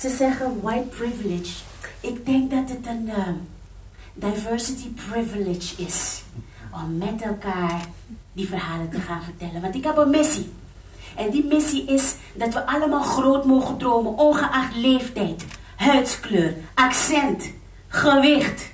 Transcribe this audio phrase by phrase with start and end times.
[0.00, 1.62] Ze zeggen white privilege.
[2.00, 3.28] Ik denk dat het een uh,
[4.14, 6.22] diversity privilege is.
[6.74, 7.80] Om met elkaar
[8.32, 9.60] die verhalen te gaan vertellen.
[9.60, 10.52] Want ik heb een missie.
[11.16, 15.44] En die missie is dat we allemaal groot mogen dromen, ongeacht leeftijd,
[15.76, 17.50] huidskleur, accent,
[17.88, 18.70] gewicht.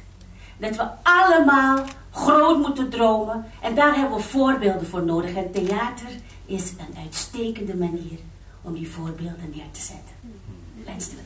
[0.57, 5.35] Dat we allemaal groot moeten dromen en daar hebben we voorbeelden voor nodig.
[5.35, 6.09] En theater
[6.45, 8.19] is een uitstekende manier
[8.63, 10.15] om die voorbeelden neer te zetten.
[10.87, 11.17] Wens de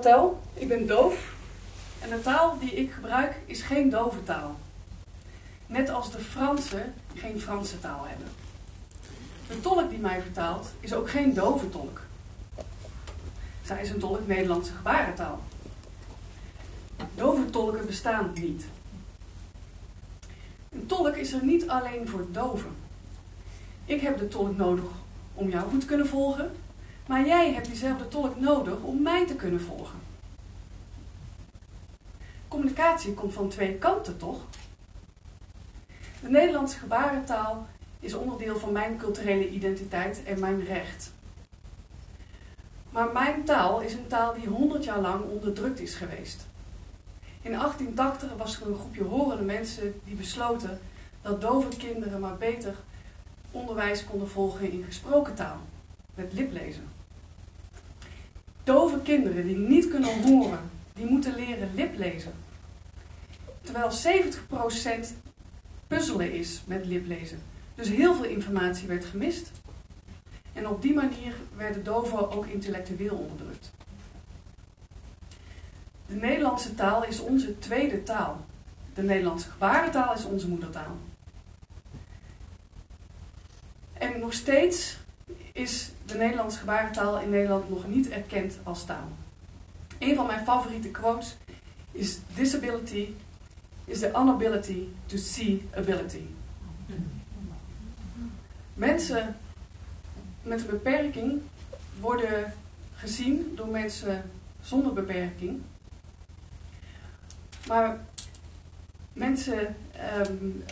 [0.00, 1.32] Tel, ik ben doof
[2.00, 4.58] en de taal die ik gebruik is geen dove taal.
[5.66, 8.26] Net als de Fransen geen Franse taal hebben.
[9.48, 12.00] De tolk die mij vertaalt is ook geen dove tolk.
[13.62, 15.40] Zij is een tolk Nederlandse gebarentaal.
[17.14, 18.64] Dove tolken bestaan niet.
[20.72, 22.76] Een tolk is er niet alleen voor doven.
[23.84, 24.84] Ik heb de tolk nodig
[25.40, 26.50] om jou goed te kunnen volgen,
[27.06, 29.98] maar jij hebt diezelfde tolk nodig om mij te kunnen volgen.
[32.48, 34.40] Communicatie komt van twee kanten, toch?
[36.20, 37.66] De Nederlandse gebarentaal
[38.00, 41.12] is onderdeel van mijn culturele identiteit en mijn recht.
[42.90, 46.46] Maar mijn taal is een taal die 100 jaar lang onderdrukt is geweest.
[47.42, 50.80] In 1880 was er een groepje horende mensen die besloten
[51.22, 52.74] dat dove kinderen maar beter
[53.50, 55.60] onderwijs konden volgen in gesproken taal,
[56.14, 56.88] met liplezen.
[58.64, 62.32] Dove kinderen die niet kunnen horen, die moeten leren liplezen.
[63.62, 65.14] Terwijl 70%
[65.86, 67.42] puzzelen is met liplezen.
[67.74, 69.50] Dus heel veel informatie werd gemist.
[70.52, 73.70] En op die manier werden doven ook intellectueel onderdrukt.
[76.06, 78.44] De Nederlandse taal is onze tweede taal.
[78.94, 80.96] De Nederlandse gebarentaal is onze moedertaal.
[84.00, 84.96] En nog steeds
[85.52, 89.08] is de Nederlandse gebarentaal in Nederland nog niet erkend als taal.
[89.98, 91.36] Een van mijn favoriete quotes
[91.92, 93.14] is Disability
[93.84, 96.22] is the inability to see ability.
[98.74, 99.36] Mensen
[100.42, 101.40] met een beperking
[102.00, 102.52] worden
[102.94, 104.30] gezien door mensen
[104.62, 105.62] zonder beperking.
[107.66, 107.98] Maar
[109.12, 109.76] mensen,
[110.30, 110.64] um,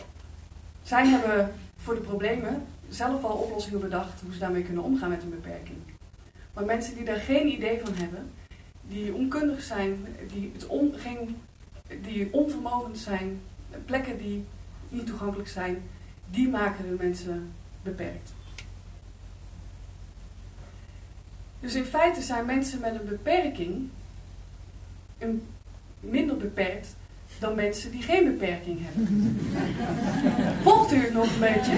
[0.87, 5.29] hebben voor de problemen zelf al oplossingen bedacht hoe ze daarmee kunnen omgaan met een
[5.29, 5.77] beperking.
[6.53, 8.31] Maar mensen die daar geen idee van hebben,
[8.81, 11.37] die onkundig zijn, die, het on, geen,
[12.01, 13.41] die onvermogend zijn,
[13.85, 14.45] plekken die
[14.89, 15.81] niet toegankelijk zijn,
[16.29, 17.51] die maken de mensen
[17.81, 18.33] beperkt.
[21.59, 23.89] Dus in feite zijn mensen met een beperking
[25.17, 25.47] een
[25.99, 26.95] minder beperkt
[27.39, 29.39] dan mensen die geen beperking hebben.
[30.63, 31.75] Volgt u het nog een beetje?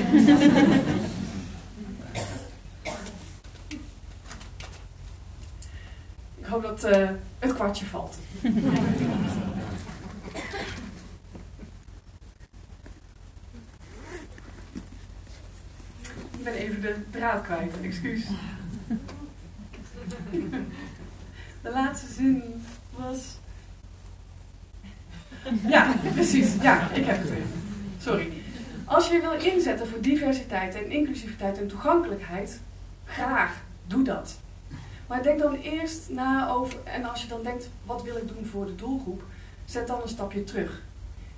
[6.37, 8.17] Ik hoop dat uh, het kwartje valt.
[16.37, 18.25] Ik ben even de draad kwijt, excuus.
[21.61, 22.43] De laatste zin
[22.95, 23.39] was.
[25.67, 26.55] Ja, precies.
[26.61, 27.45] Ja, ik heb het weer.
[28.01, 28.31] Sorry.
[28.85, 32.59] Als je wil inzetten voor diversiteit en inclusiviteit en toegankelijkheid,
[33.05, 34.39] graag, doe dat.
[35.07, 38.45] Maar denk dan eerst na over, en als je dan denkt, wat wil ik doen
[38.45, 39.23] voor de doelgroep,
[39.65, 40.81] zet dan een stapje terug.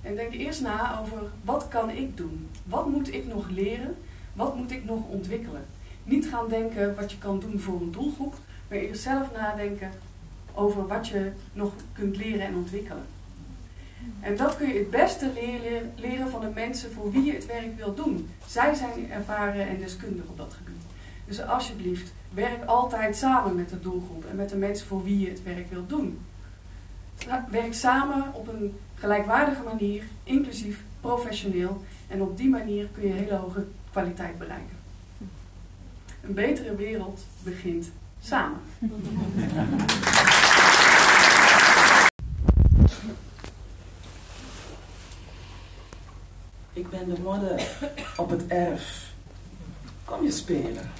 [0.01, 2.49] En denk eerst na over, wat kan ik doen?
[2.63, 3.95] Wat moet ik nog leren?
[4.33, 5.65] Wat moet ik nog ontwikkelen?
[6.03, 8.35] Niet gaan denken wat je kan doen voor een doelgroep,
[8.67, 9.91] maar eerst zelf nadenken
[10.53, 13.05] over wat je nog kunt leren en ontwikkelen.
[14.19, 15.31] En dat kun je het beste
[15.95, 18.29] leren, van de mensen voor wie je het werk wilt doen.
[18.47, 20.81] Zij zijn ervaren en deskundig op dat gebied.
[21.25, 25.29] Dus alsjeblieft, werk altijd samen met de doelgroep en met de mensen voor wie je
[25.29, 26.19] het werk wilt doen.
[27.49, 31.83] Werk samen op een gelijkwaardige manier, inclusief, professioneel.
[32.07, 34.77] En op die manier kun je hele hoge kwaliteit bereiken.
[36.21, 38.59] Een betere wereld begint samen.
[46.73, 47.77] Ik ben de modder
[48.17, 49.13] op het erf.
[50.05, 50.91] Kom je spelen?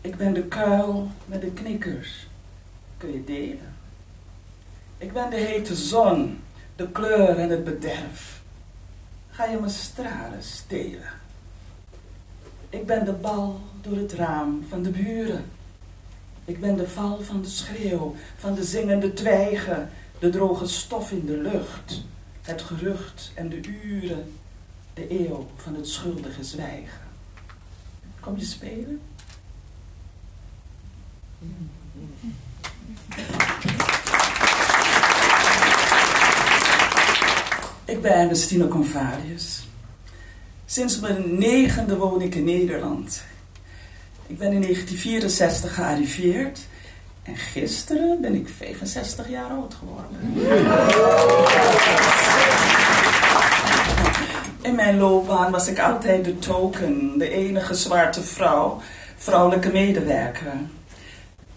[0.00, 2.26] Ik ben de kuil met de knikkers.
[2.96, 3.74] Kun je delen?
[4.98, 6.40] Ik ben de hete zon,
[6.76, 8.42] de kleur en het bederf.
[9.30, 11.10] Ga je me stralen stelen?
[12.68, 15.44] Ik ben de bal door het raam van de buren.
[16.44, 21.26] Ik ben de val van de schreeuw, van de zingende twijgen, de droge stof in
[21.26, 22.02] de lucht,
[22.42, 24.32] het gerucht en de uren,
[24.94, 27.00] de eeuw van het schuldige zwijgen.
[28.20, 29.00] Kom je spelen?
[37.84, 39.66] Ik ben Ernestine Convarius.
[40.64, 43.22] Sinds mijn negende woon ik in Nederland.
[44.26, 46.66] Ik ben in 1964 gearriveerd
[47.22, 50.16] en gisteren ben ik 65 jaar oud geworden.
[54.62, 58.80] In mijn loopbaan was ik altijd de token, de enige zwarte vrouw,
[59.16, 60.52] vrouwelijke medewerker.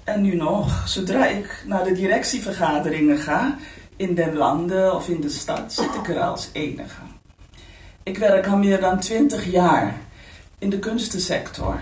[0.04, 3.58] En nu nog, zodra ik naar de directievergaderingen ga,
[3.96, 7.02] in den landen of in de stad, zit ik er als enige.
[8.04, 9.96] Ik werk al meer dan 20 jaar
[10.58, 11.80] in de kunstensector.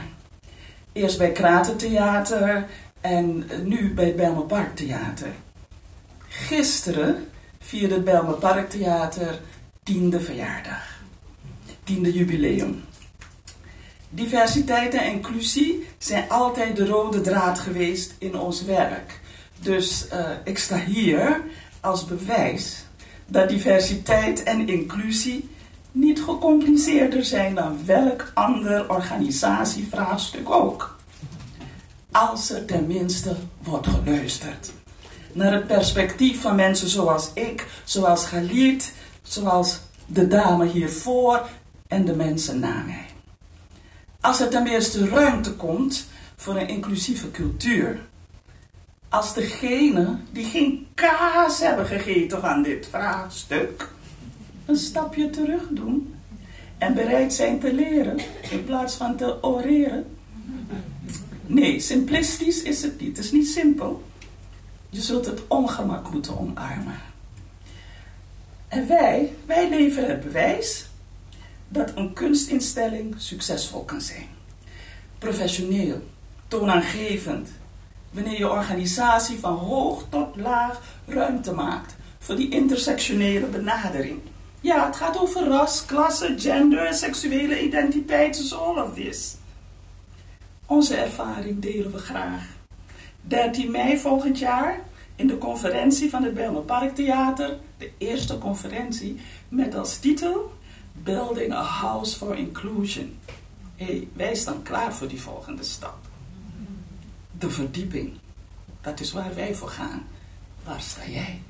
[0.94, 2.65] Eerst bij Kratentheater
[3.03, 5.33] en nu bij het Bijlmer Parktheater.
[6.27, 7.27] Gisteren
[7.59, 9.39] vierde het Bijlmer Parktheater
[9.83, 11.01] tiende verjaardag.
[11.83, 12.83] Tiende jubileum.
[14.09, 19.19] Diversiteit en inclusie zijn altijd de rode draad geweest in ons werk.
[19.59, 21.41] Dus uh, ik sta hier
[21.79, 22.85] als bewijs
[23.25, 25.49] dat diversiteit en inclusie
[25.91, 30.93] niet gecompliceerder zijn dan welk ander organisatievraagstuk ook.
[32.13, 34.71] Als er tenminste wordt geluisterd
[35.31, 41.50] naar het perspectief van mensen zoals ik, zoals Galit, zoals de dame hiervoor
[41.88, 43.06] en de mensen na mij.
[44.21, 48.00] Als er tenminste ruimte komt voor een inclusieve cultuur.
[49.09, 53.89] Als degenen die geen kaas hebben gegeten van dit vraagstuk
[54.66, 56.16] een stapje terug doen
[56.77, 58.19] en bereid zijn te leren
[58.50, 60.06] in plaats van te oreren.
[61.45, 63.18] Nee, simplistisch is het niet.
[63.18, 64.04] Het is niet simpel.
[64.90, 67.00] Je zult het ongemak moeten omarmen.
[68.68, 70.86] En wij, wij leveren het bewijs
[71.68, 74.28] dat een kunstinstelling succesvol kan zijn.
[75.18, 76.07] Professioneel,
[76.48, 77.50] toonaangevend,
[78.12, 84.19] wanneer je organisatie van hoog tot laag ruimte maakt voor die intersectionele benadering.
[84.62, 89.36] Ja, het gaat over ras, klasse, gender, seksuele identiteit, all of this.
[90.73, 92.45] Onze ervaring delen we graag.
[93.21, 94.79] 13 mei volgend jaar
[95.15, 100.53] in de conferentie van het Bijlmer Parktheater, de eerste conferentie met als titel
[100.91, 103.19] Building a House for Inclusion.
[103.75, 105.97] Hey, wij staan klaar voor die volgende stap.
[107.39, 108.13] De verdieping.
[108.81, 110.03] Dat is waar wij voor gaan.
[110.63, 111.41] Waar sta jij?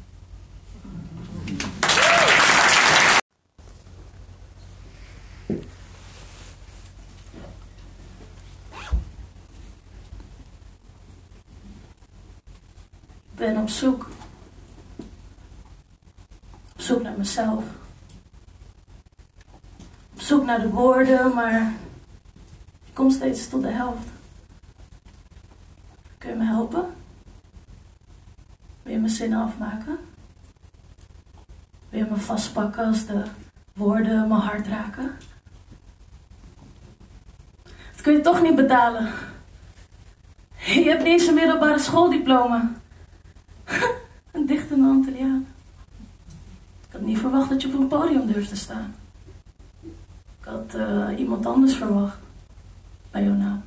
[13.44, 14.10] Ben op zoek.
[16.74, 17.64] Op zoek naar mezelf.
[20.14, 21.74] Op zoek naar de woorden, maar
[22.86, 24.08] ik kom steeds tot de helft.
[26.18, 26.94] Kun je me helpen?
[28.84, 29.98] Wil je mijn zinnen afmaken?
[31.90, 33.24] Wil je me vastpakken als de
[33.74, 35.18] woorden mijn hart raken?
[37.64, 39.14] Dat kun je toch niet betalen.
[40.58, 42.82] Je hebt niet eens een middelbare schooldiploma.
[44.32, 45.48] een dichtende Antilliaan.
[46.88, 48.96] Ik had niet verwacht dat je op een podium durft te staan.
[50.40, 52.18] Ik had uh, iemand anders verwacht
[53.12, 53.64] bij jouw naam.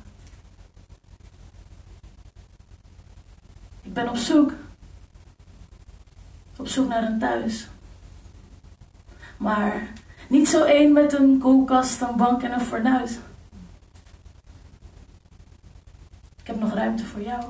[3.81, 4.53] Ik ben op zoek.
[6.57, 7.67] Op zoek naar een thuis.
[9.37, 9.93] Maar
[10.29, 13.11] niet zo één met een koelkast, een bank en een fornuis.
[16.41, 17.43] Ik heb nog ruimte voor jou.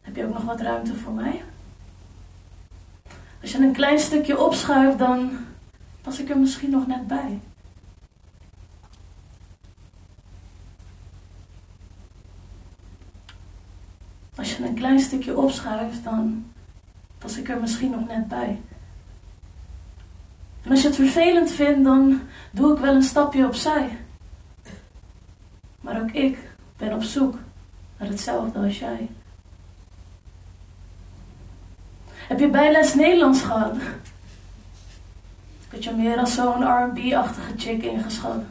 [0.00, 1.42] Heb je ook nog wat ruimte voor mij?
[3.54, 5.30] Je een klein stukje opschuift, dan
[6.02, 7.40] pas ik er misschien nog net bij.
[14.36, 16.44] Als je een klein stukje opschuift, dan
[17.18, 18.60] pas ik er misschien nog net bij.
[20.62, 22.20] En als je het vervelend vindt, dan
[22.50, 23.98] doe ik wel een stapje opzij.
[25.80, 26.38] Maar ook ik
[26.76, 27.38] ben op zoek
[27.98, 29.08] naar hetzelfde als jij.
[32.28, 33.76] Heb je bijles Nederlands gehad?
[33.76, 38.42] Ik had je meer als zo'n R&B-achtige chick ingeschat.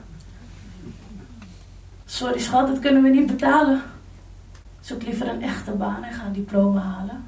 [2.05, 3.81] Sorry schat, dat kunnen we niet betalen.
[4.79, 7.25] Zoek liever een echte baan en ga een diploma halen.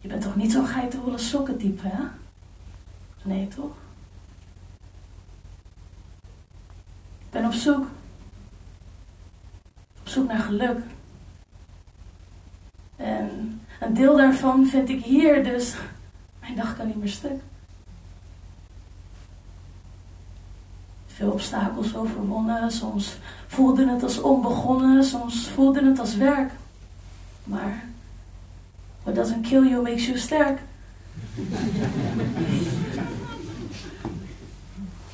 [0.00, 2.02] Je bent toch niet zo'n geitenwolle sokken type, hè?
[3.22, 3.72] Nee, toch?
[7.18, 7.86] Ik ben op zoek.
[10.00, 10.78] Op zoek naar geluk.
[12.96, 15.74] En een deel daarvan vind ik hier, dus
[16.40, 17.40] mijn dag kan niet meer stuk.
[21.06, 26.52] Veel obstakels overwonnen, soms voelde het als onbegonnen, soms voelde het als werk.
[27.44, 27.84] Maar
[29.02, 30.58] what doesn't kill you makes you sterk.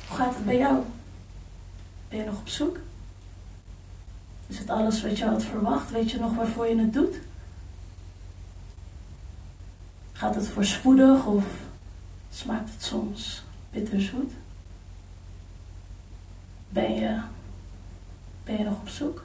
[0.07, 0.83] Hoe gaat het bij jou?
[2.09, 2.77] Ben je nog op zoek?
[4.47, 5.91] Is het alles wat je had verwacht?
[5.91, 7.15] Weet je nog waarvoor je het doet?
[10.21, 11.43] Gaat het voorspoedig of
[12.29, 14.31] smaakt het soms bitterzoet?
[16.69, 17.21] Ben je,
[18.43, 19.23] ben je nog op zoek?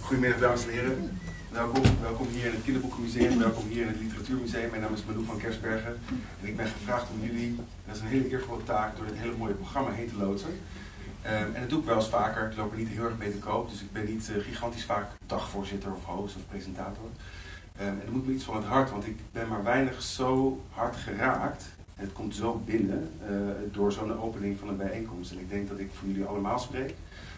[0.00, 1.18] Goedemiddag dames en heren.
[1.50, 4.70] Welkom, welkom hier in het Kinderboekenmuseum, welkom hier in het Literatuurmuseum.
[4.70, 5.98] Mijn naam is Manu van Kersbergen
[6.40, 7.56] en ik ben gevraagd om jullie,
[7.86, 10.60] dat is een hele eervolle taak, door dit hele mooie programma heen te loodsen.
[11.24, 13.30] Ehm, en dat doe ik wel eens vaker, ik loop er niet heel erg mee
[13.30, 17.04] te koop, dus ik ben niet uh, gigantisch vaak dagvoorzitter of host of presentator.
[17.80, 20.60] Um, en dat moet me iets van het hart, want ik ben maar weinig zo
[20.70, 21.64] hard geraakt.
[21.94, 23.36] Het komt zo binnen uh,
[23.72, 25.32] door zo'n opening van een bijeenkomst.
[25.32, 26.94] En ik denk dat ik voor jullie allemaal spreek.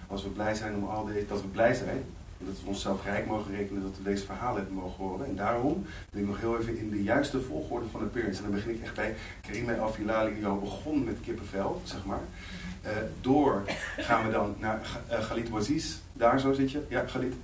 [0.06, 2.04] Als we blij zijn om al deze, dat we blij zijn
[2.38, 5.26] dat we onszelf rijk mogen rekenen dat we deze verhalen hebben mogen horen.
[5.26, 8.42] En daarom wil ik nog heel even in de juiste volgorde van de appearance.
[8.42, 12.04] En dan begin ik echt bij Karima El Filali, die al begon met kippenvel, zeg
[12.04, 12.20] maar.
[12.84, 12.90] Uh,
[13.20, 13.62] door
[13.96, 17.34] gaan we dan naar Galit Waziz, daar zo zit je, ja Galit.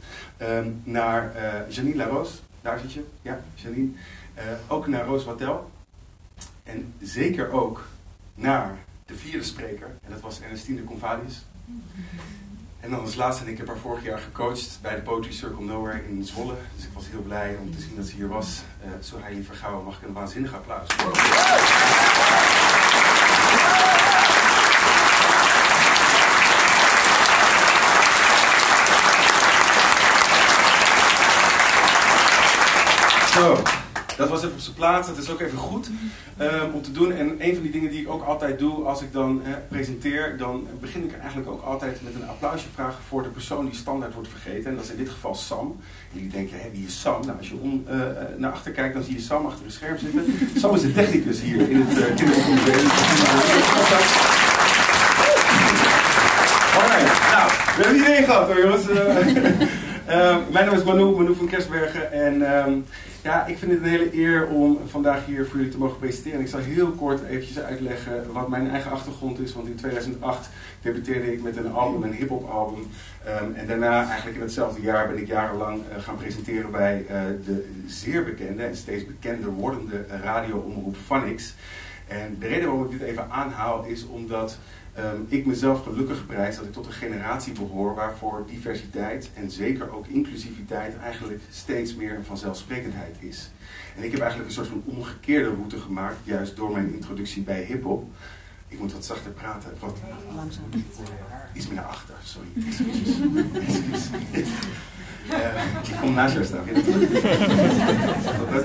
[0.40, 3.90] Uh, naar uh, Janine Laroos, daar zit je, ja Janine.
[4.68, 5.70] ook naar Roos Wattel.
[6.62, 7.86] En zeker ook
[8.34, 11.44] naar de vierde spreker, en dat was Ernestine Convalius.
[12.82, 16.08] En dan als laatste, ik heb haar vorig jaar gecoacht bij de Poetry Circle Nowhere
[16.08, 16.54] in Zwolle.
[16.76, 18.62] Dus ik was heel blij om te zien dat ze hier was.
[18.84, 20.88] Uh, zo Heili Vergouwen, mag ik een waanzinnig applaus.
[33.32, 33.62] Zo,
[34.22, 35.08] dat was even op zijn plaats.
[35.08, 35.90] Dat is ook even goed
[36.40, 37.12] um, om te doen.
[37.12, 40.36] En een van die dingen die ik ook altijd doe als ik dan eh, presenteer,
[40.38, 44.14] dan begin ik eigenlijk ook altijd met een applausje vragen voor de persoon die standaard
[44.14, 44.70] wordt vergeten.
[44.70, 45.76] En dat is in dit geval Sam.
[46.12, 47.26] Jullie denken, hé, wie is Sam?
[47.26, 48.00] Nou, als je om, uh,
[48.36, 50.24] naar achter kijkt, dan zie je Sam achter het scherm zitten.
[50.56, 52.04] Sam is de technicus hier in het uh,
[57.30, 58.84] nou, we hebben iedereen gehad hoor jongens.
[60.52, 62.12] Mijn naam is Manu, Manu van Kersbergen.
[62.12, 62.84] En um,
[63.22, 66.40] ja, ik vind het een hele eer om vandaag hier voor jullie te mogen presenteren.
[66.40, 69.54] Ik zal heel kort eventjes uitleggen wat mijn eigen achtergrond is.
[69.54, 70.48] Want in 2008
[70.82, 72.86] debuteerde ik met een album, een hip-hop album.
[73.42, 77.20] Um, en daarna, eigenlijk in hetzelfde jaar, ben ik jarenlang uh, gaan presenteren bij uh,
[77.44, 81.54] de zeer bekende en steeds bekender wordende radioomroep Vanix.
[82.08, 84.58] En de reden waarom ik dit even aanhaal is omdat
[84.98, 89.90] um, ik mezelf gelukkig prijs dat ik tot een generatie behoor waarvoor diversiteit en zeker
[89.90, 93.50] ook inclusiviteit eigenlijk steeds meer een vanzelfsprekendheid is.
[93.96, 97.62] En ik heb eigenlijk een soort van omgekeerde route gemaakt, juist door mijn introductie bij
[97.62, 98.10] hip-hop.
[98.68, 99.70] Ik moet wat zachter praten.
[99.78, 99.98] Wat?
[100.34, 100.64] Langzaam.
[101.54, 102.48] Iets meer naar achter, sorry.
[102.66, 103.16] Excuses.
[103.52, 104.10] Excuses.
[105.30, 106.64] Uh, ik kom naast jou staan.
[106.64, 106.92] Vind je
[108.50, 108.64] dat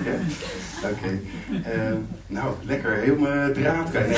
[0.92, 1.20] oké?
[1.52, 1.98] Uh,
[2.28, 2.96] nou, lekker.
[2.96, 4.10] Heel mijn draad kwijt.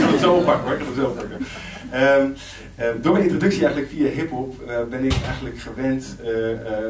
[0.00, 0.74] ga het zo oppakken hoor.
[0.74, 1.38] Ik ga het zo oppakken.
[1.92, 4.56] Uh, uh, door mijn introductie eigenlijk via hip-hop
[4.90, 6.16] ben ik eigenlijk gewend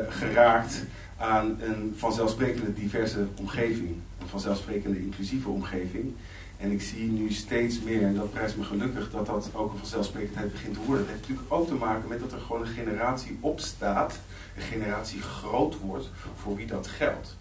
[0.09, 0.85] geraakt
[1.17, 3.97] aan een vanzelfsprekende diverse omgeving.
[4.21, 6.15] Een vanzelfsprekende inclusieve omgeving.
[6.57, 9.79] En ik zie nu steeds meer, en dat prijst me gelukkig, dat dat ook een
[9.79, 11.05] vanzelfsprekendheid begint te worden.
[11.05, 14.21] Dat heeft natuurlijk ook te maken met dat er gewoon een generatie opstaat,
[14.57, 17.37] een generatie groot wordt voor wie dat geldt.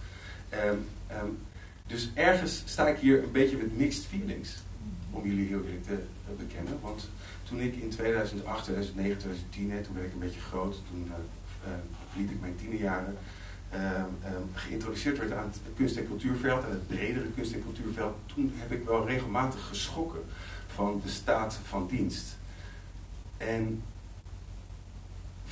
[0.54, 1.38] Um, um,
[1.88, 4.58] dus ergens sta ik hier een beetje met mixed feelings,
[5.12, 6.00] om jullie heel eerlijk te
[6.38, 6.80] bekennen.
[6.82, 7.10] Want
[7.44, 11.12] toen ik in 2008, 2009, 2010, hè, toen werd ik een beetje groot, toen
[12.18, 13.18] uh, ik mijn tienerjaren.
[13.74, 18.54] Um, geïntroduceerd werd aan het kunst- en cultuurveld, aan het bredere kunst- en cultuurveld, toen
[18.56, 20.22] heb ik wel regelmatig geschrokken
[20.68, 22.38] van de staat van dienst.
[23.38, 23.84] En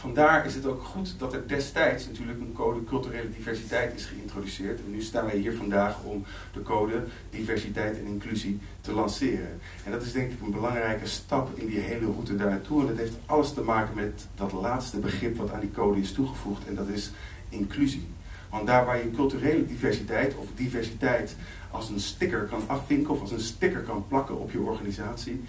[0.02, 4.80] vandaar is het ook goed dat er destijds natuurlijk een code culturele diversiteit is geïntroduceerd.
[4.80, 9.60] En nu staan wij hier vandaag om de code diversiteit en inclusie te lanceren.
[9.86, 12.82] En dat is denk ik een belangrijke stap in die hele route daar naartoe.
[12.82, 16.12] En dat heeft alles te maken met dat laatste begrip wat aan die code is
[16.12, 16.68] toegevoegd.
[16.68, 17.12] En dat is
[17.50, 18.08] inclusie.
[18.50, 21.36] Want daar waar je culturele diversiteit of diversiteit
[21.72, 25.44] als een sticker kan afvinken of als een sticker kan plakken op je organisatie,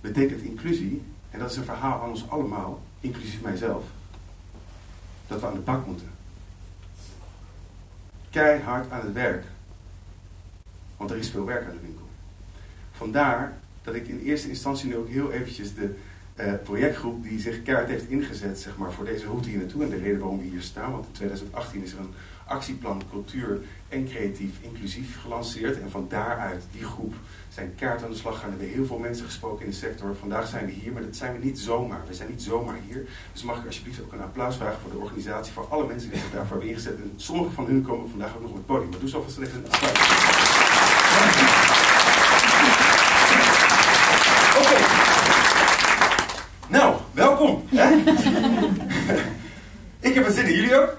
[0.00, 3.84] betekent inclusie, en dat is een verhaal aan ons allemaal, inclusief mijzelf,
[5.26, 6.10] dat we aan de bak moeten.
[8.30, 9.44] Keihard aan het werk.
[10.96, 12.08] Want er is veel werk aan de winkel.
[12.92, 15.94] Vandaar dat ik in eerste instantie nu ook heel eventjes de
[16.34, 19.90] eh, projectgroep die zich keihard heeft ingezet zeg maar, voor deze route hier naartoe en
[19.90, 20.92] de reden waarom we hier staan.
[20.92, 22.14] Want in 2018 is er een
[22.46, 25.80] actieplan cultuur en creatief inclusief gelanceerd.
[25.80, 27.14] En van daaruit, die groep,
[27.56, 28.50] zijn keihard aan de slag gaan.
[28.50, 30.16] We hebben heel veel mensen gesproken in de sector.
[30.20, 32.02] Vandaag zijn we hier, maar dat zijn we niet zomaar.
[32.08, 33.08] We zijn niet zomaar hier.
[33.32, 36.18] Dus mag ik alsjeblieft ook een applaus vragen voor de organisatie, voor alle mensen die
[36.18, 36.96] zich daarvoor hebben ingezet.
[36.96, 38.90] En sommige van hun komen vandaag ook nog op het podium.
[38.90, 39.90] Maar doe zo vast even een applaus.
[44.58, 44.76] Oké.
[46.68, 47.62] Nou, welkom.
[50.16, 50.94] Ik heb er zin in, jullie ook?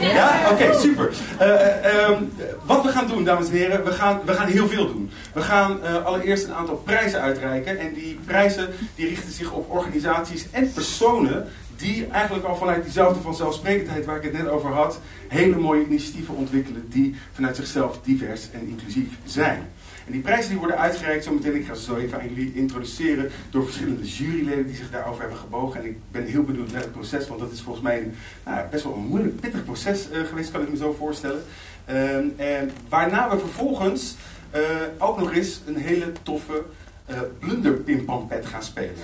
[0.00, 0.50] Ja?
[0.50, 1.10] Oké, super.
[1.40, 2.32] Uh, um,
[2.64, 5.10] wat we gaan doen, dames en heren, we gaan, we gaan heel veel doen.
[5.34, 7.78] We gaan uh, allereerst een aantal prijzen uitreiken.
[7.78, 13.20] En die prijzen die richten zich op organisaties en personen die eigenlijk al vanuit diezelfde
[13.20, 18.50] vanzelfsprekendheid waar ik het net over had, hele mooie initiatieven ontwikkelen die vanuit zichzelf divers
[18.52, 19.68] en inclusief zijn.
[20.06, 23.30] En die prijzen die worden uitgereikt, zometeen, ik ga ze zo even aan jullie introduceren,
[23.50, 25.80] door verschillende juryleden die zich daarover hebben gebogen.
[25.80, 28.68] En ik ben heel benieuwd naar het proces, want dat is volgens mij een, nou,
[28.70, 31.42] best wel een moeilijk, pittig proces uh, geweest, kan ik me zo voorstellen.
[31.90, 32.16] Uh,
[32.56, 34.16] en waarna we vervolgens
[34.54, 34.60] uh,
[34.98, 36.64] ook nog eens een hele toffe
[37.10, 38.94] uh, blunderpimpampet gaan spelen.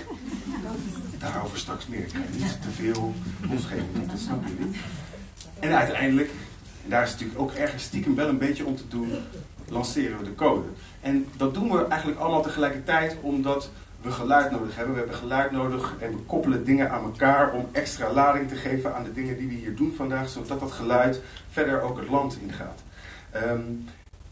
[1.19, 2.01] Daarover straks meer.
[2.01, 3.15] Ik ga niet te veel
[3.51, 4.77] losgeven, dat snappen jullie.
[5.61, 6.31] En uiteindelijk,
[6.85, 9.13] en daar is natuurlijk ook ergens stiekem wel een beetje om te doen,
[9.71, 10.69] lanceren we de code.
[11.01, 13.71] En dat doen we eigenlijk allemaal tegelijkertijd omdat
[14.01, 14.93] we geluid nodig hebben.
[14.93, 18.95] We hebben geluid nodig en we koppelen dingen aan elkaar om extra lading te geven
[18.95, 21.21] aan de dingen die we hier doen vandaag, zodat dat geluid
[21.51, 22.83] verder ook het land ingaat.
[23.37, 23.89] Um,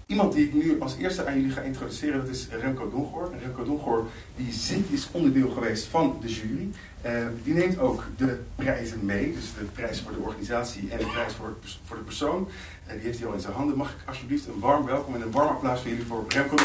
[0.06, 3.30] iemand die ik nu als eerste aan jullie ga introduceren, dat is Remco Dongoor.
[3.42, 6.70] Remco Dongoor die zit, is onderdeel geweest van de jury.
[7.06, 7.12] Uh,
[7.42, 11.32] die neemt ook de prijzen mee, dus de prijs voor de organisatie en de prijs
[11.32, 12.48] voor, voor de persoon.
[12.86, 13.76] Uh, die heeft hij al in zijn handen.
[13.76, 16.56] Mag ik alsjeblieft een warm welkom en een warm applaus voor jullie voor Remco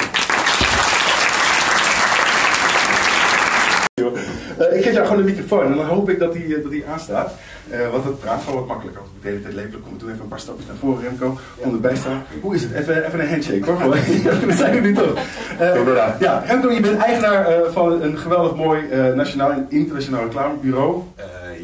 [4.61, 6.85] uh, ik geef jou gewoon een microfoon en dan hoop ik dat die, dat die
[6.85, 7.33] aanstaat.
[7.71, 9.01] Uh, want het praat gewoon wat makkelijker.
[9.01, 11.37] Als ik de hele tijd lepelijk kom, doen even een paar stapjes naar voren, Remco.
[11.57, 12.23] Om erbij staan.
[12.41, 12.71] Hoe is het?
[12.71, 13.89] Even, even een handshake hoor.
[14.47, 15.13] We zijn er nu toch.
[15.61, 18.81] Uh, ja, Remco, je bent eigenaar uh, van een geweldig mooi
[19.15, 21.03] nationaal en internationaal reclamebureau.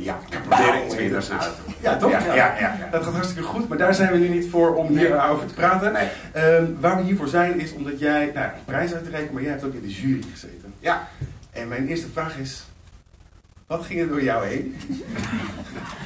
[0.04, 1.67] ja, ik probeer iets internationaal te doen.
[1.82, 2.12] Ja, toch?
[2.12, 4.76] Ja, ja, ja, ja, Dat gaat hartstikke goed, maar daar zijn we nu niet voor
[4.76, 5.30] om hier nee.
[5.30, 5.94] over te praten.
[5.94, 6.10] Nee.
[6.80, 9.52] waar we hiervoor zijn is omdat jij, nou, een prijs uit te reiken, maar jij
[9.52, 10.74] hebt ook in de jury gezeten.
[10.80, 11.08] Ja.
[11.52, 12.64] En mijn eerste vraag is,
[13.68, 14.76] wat ging er door jou heen?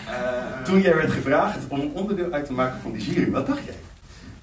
[0.07, 3.61] uh, Toen jij werd gevraagd om onderdeel uit te maken van die jury, wat dacht
[3.63, 3.75] jij?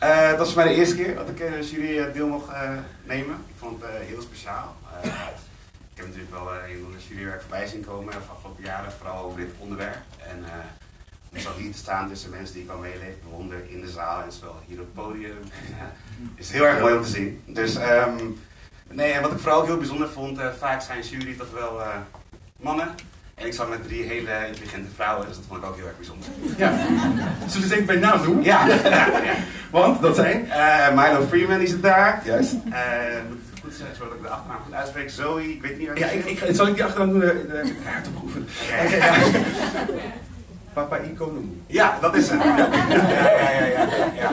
[0.02, 2.48] Uh, dat was voor mij de eerste keer dat ik in de jury deel mocht
[2.48, 2.70] uh,
[3.04, 3.34] nemen.
[3.34, 4.76] Ik vond het heel speciaal.
[5.02, 5.10] ik
[5.94, 9.40] heb natuurlijk wel een van de jurywerk voorbij zien komen de afgelopen jaren, vooral over
[9.40, 9.98] dit onderwerp.
[10.18, 10.44] En
[11.32, 14.22] om zo hier te staan tussen mensen die ik al meeleef, bewonder in de zaal
[14.22, 15.38] en zowel hier op het podium,
[16.34, 17.42] is heel erg mooi om te zien.
[17.46, 18.40] Dus um,
[18.90, 21.82] nee, en wat ik vooral heel bijzonder vond, vaak zijn jury toch wel
[22.56, 22.94] mannen.
[23.38, 25.96] En ik zat met drie hele intelligente vrouwen, dus dat vond ik ook heel erg
[25.96, 26.28] bijzonder.
[26.56, 26.78] Ja.
[27.46, 28.42] Zullen we het even bij naam doen?
[28.42, 28.66] Ja.
[28.66, 29.34] ja, ja.
[29.70, 30.44] Want, dat zijn?
[30.46, 32.22] Uh, Milo Freeman is het daar.
[32.24, 32.52] Juist.
[32.52, 32.60] Uh,
[33.28, 35.10] moet het goed zijn, zodat ik de achternaam goed uitspreek.
[35.10, 37.22] Zoe, ik weet niet Ja, ik, ik, zal ik die achternaam doen?
[37.22, 38.48] Uh, kaart oproepen.
[38.68, 38.84] Ja.
[38.84, 40.26] Okay, ja.
[40.78, 41.62] Papa Iconomu.
[41.66, 42.42] Ja, dat is het.
[42.46, 43.88] Ja, ja, ja.
[44.14, 44.30] ja, ja.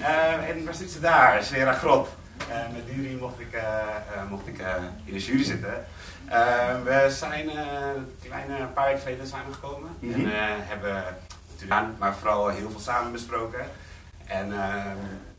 [0.00, 1.42] uh, en waar zit ze daar?
[1.42, 2.08] Sera Grot.
[2.48, 4.58] Uh, met die mocht ik, uh, mocht ik
[5.04, 5.84] in de jury zitten.
[6.84, 10.24] We zijn een kleine paar weken geleden samengekomen mm -hmm.
[10.24, 11.04] en hebben
[11.50, 13.60] natuurlijk, maar vooral heel veel samen besproken.
[14.26, 14.52] En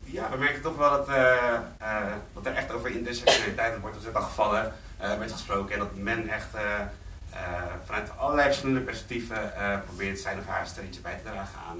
[0.04, 1.06] ja, we merken toch wel dat,
[2.32, 5.94] dat er echt over intersectionaliteit, dat wordt ons net al gevallen, werd gesproken en dat
[5.94, 6.54] men echt
[7.84, 9.52] vanuit allerlei verschillende perspectieven
[9.86, 11.78] probeert zijn of haar steentje bij te dragen aan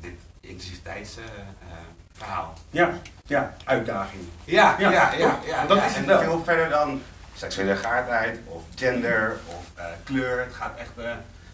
[0.00, 2.54] dit inclusiviteitsverhaal.
[2.70, 2.90] ja,
[3.26, 4.22] ja, uitdaging.
[4.44, 5.12] Ja, ja, ja.
[5.12, 6.20] ja, ja, dat is het en wel.
[6.20, 7.02] veel verder dan
[7.34, 10.40] seksuele geaardheid of gender of uh, kleur.
[10.40, 11.10] Het gaat echt uh,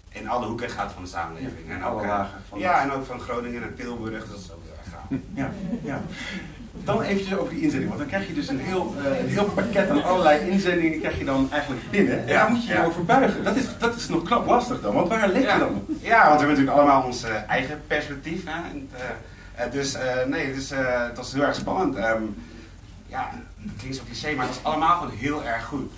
[0.09, 1.69] in alle hoeken gaat van de samenleving.
[1.69, 4.63] Ja, en ook, uh, van ja, en ook van Groningen en Tilburg, dat is ook
[4.65, 5.05] heel erg gaaf.
[5.35, 5.51] Ja,
[5.83, 6.03] ja.
[6.83, 9.91] Dan eventjes over die inzending, want dan krijg je dus een heel, een heel pakket
[9.91, 12.21] aan allerlei inzendingen krijg je dan eigenlijk binnen.
[12.21, 12.85] En daar moet je je ja.
[12.85, 13.45] over buigen.
[13.45, 15.59] Dat is, dat is nog knap lastig dan, want waar let je ja.
[15.59, 15.91] dan op?
[16.01, 18.45] Ja, want we hebben natuurlijk allemaal ons eigen perspectief.
[18.45, 18.71] Hè?
[18.71, 18.91] En
[19.53, 20.71] het, dus nee, dus,
[21.07, 21.97] het was heel erg spannend.
[21.97, 22.43] Um,
[23.07, 25.93] ja, het klinkt zo cliché, maar het was allemaal gewoon heel erg goed.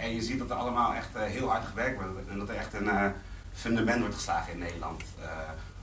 [0.00, 2.74] En je ziet dat er allemaal echt heel hard gewerkt wordt en dat er echt
[2.74, 3.12] een
[3.52, 5.02] fundament wordt geslagen in Nederland.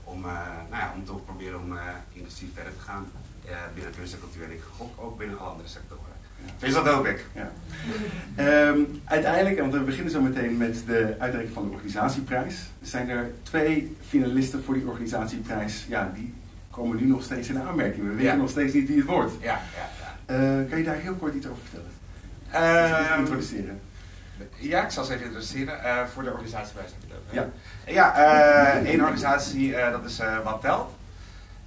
[0.03, 0.21] om,
[0.69, 1.77] nou ja, om toch proberen om
[2.13, 3.07] inclusief verder te gaan
[3.73, 6.03] binnen kunst en cultuur en ik gok ook binnen alle andere sectoren.
[6.45, 6.51] Ja.
[6.59, 7.25] Dus dat hoop ik.
[7.35, 7.51] Ja.
[8.69, 13.31] Um, uiteindelijk, want we beginnen zo meteen met de uitreiking van de organisatieprijs, zijn er
[13.43, 15.85] twee finalisten voor die organisatieprijs.
[15.89, 16.33] Ja, die
[16.71, 18.03] komen nu nog steeds in aanmerking.
[18.03, 18.35] We weten Ja.
[18.35, 19.31] nog steeds niet wie het wordt.
[19.41, 19.89] Ja, ja,
[20.35, 20.61] ja.
[20.61, 21.91] Uh, kan je daar heel kort iets over vertellen?
[23.11, 23.79] Uh, introduceren.
[24.55, 25.83] Ja, ik zal ze even introduceren.
[25.83, 26.93] Eh, voor de organisatie bij heb
[27.31, 27.49] je het.
[27.85, 27.93] Ja.
[27.93, 28.15] Ja,
[28.75, 30.91] eh, één organisatie, eh, dat is eh, Wat Telt.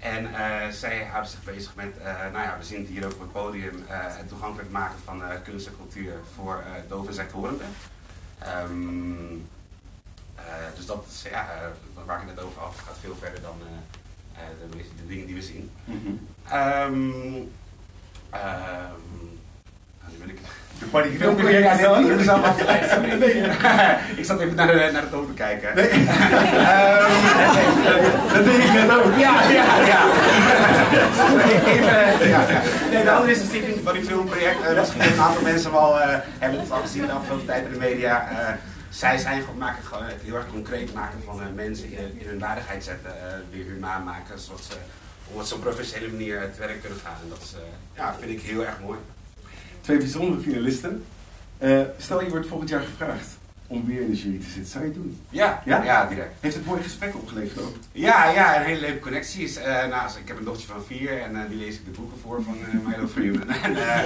[0.00, 3.12] En eh, zij houden zich bezig met, eh, nou ja, we zien het hier ook
[3.12, 7.14] op het podium, eh, het toegankelijk maken van kunst en cultuur voor uh, dove en
[7.14, 7.66] sectorenden.
[8.38, 9.40] Ehm, uh,
[10.76, 11.48] dus dat is, ja,
[12.06, 15.70] waar ik het over had, gaat veel verder dan de, de, dingen die we zien.
[15.84, 16.26] Mm -hmm.
[16.58, 17.12] um,
[18.34, 19.38] um,
[20.10, 20.38] nu ben ik...
[20.80, 22.82] De filmproject ja, ja, nee, zelf afgeleid.
[24.16, 25.74] ik zat even naar de, naar de toon te kijken.
[25.74, 25.90] Nee.
[25.90, 26.00] um,
[28.32, 29.18] dat deed ik net ook.
[29.18, 30.02] Ja, ja, ja.
[31.68, 32.62] even, ja, ja.
[32.90, 34.60] Nee, de andere is een Stichting Body Film Project.
[34.70, 36.04] Uh, misschien een aantal mensen wel uh,
[36.38, 38.28] hebben het al gezien de afgelopen tijd in de media.
[38.32, 38.48] Uh,
[38.88, 42.84] zij zijn gewoon maken het heel erg concreet maken van mensen in, in, hun waardigheid
[42.84, 43.12] zetten,
[43.50, 44.76] weer humaan maken, zodat ze
[45.32, 47.16] op zo'n professionele manier te werk kunnen gaan.
[47.22, 47.54] En dat is,
[47.96, 48.98] ja, vind ik heel erg mooi.
[49.90, 51.04] Twee bijzondere finalisten.
[51.62, 53.38] Uh, stel je wordt volgend jaar gevraagd
[53.70, 55.18] om weer in de jury te zitten, zou je het doen?
[55.28, 56.34] Ja, ja, ja direct.
[56.40, 57.76] Heeft het mooie gesprek opgeleverd ook?
[57.92, 59.44] Ja, ja, een hele leuke connectie.
[59.44, 61.90] Is, uh, nou, ik heb een dochtertje van vier en uh, die lees ik de
[61.90, 63.46] boeken voor van uh, Milo Freeman.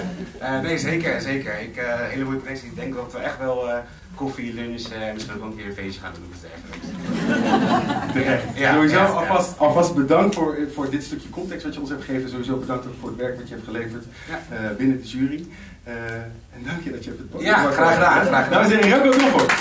[0.62, 1.60] nee, zeker, zeker.
[1.60, 2.68] Ik, hele mooie connectie.
[2.68, 3.70] Ik denk dat we echt wel
[4.14, 6.30] koffie, lunch en misschien ook een keer een feestje gaan doen.
[6.30, 6.50] Dus
[8.12, 8.44] Terecht.
[8.54, 12.04] Ja, sowieso ja, alvast, alvast bedankt voor, voor dit stukje context wat je ons hebt
[12.04, 12.30] gegeven.
[12.30, 14.04] Sowieso bedankt ook voor het werk wat je hebt geleverd
[14.76, 15.46] binnen de jury.
[15.84, 18.24] En dank je dat je hebt het podium Ja, graag gedaan.
[18.26, 18.50] Graag gedaan.
[18.50, 19.52] Dames en heren, Janko Knopvoort.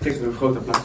[0.00, 0.82] Geef er een groot applaus.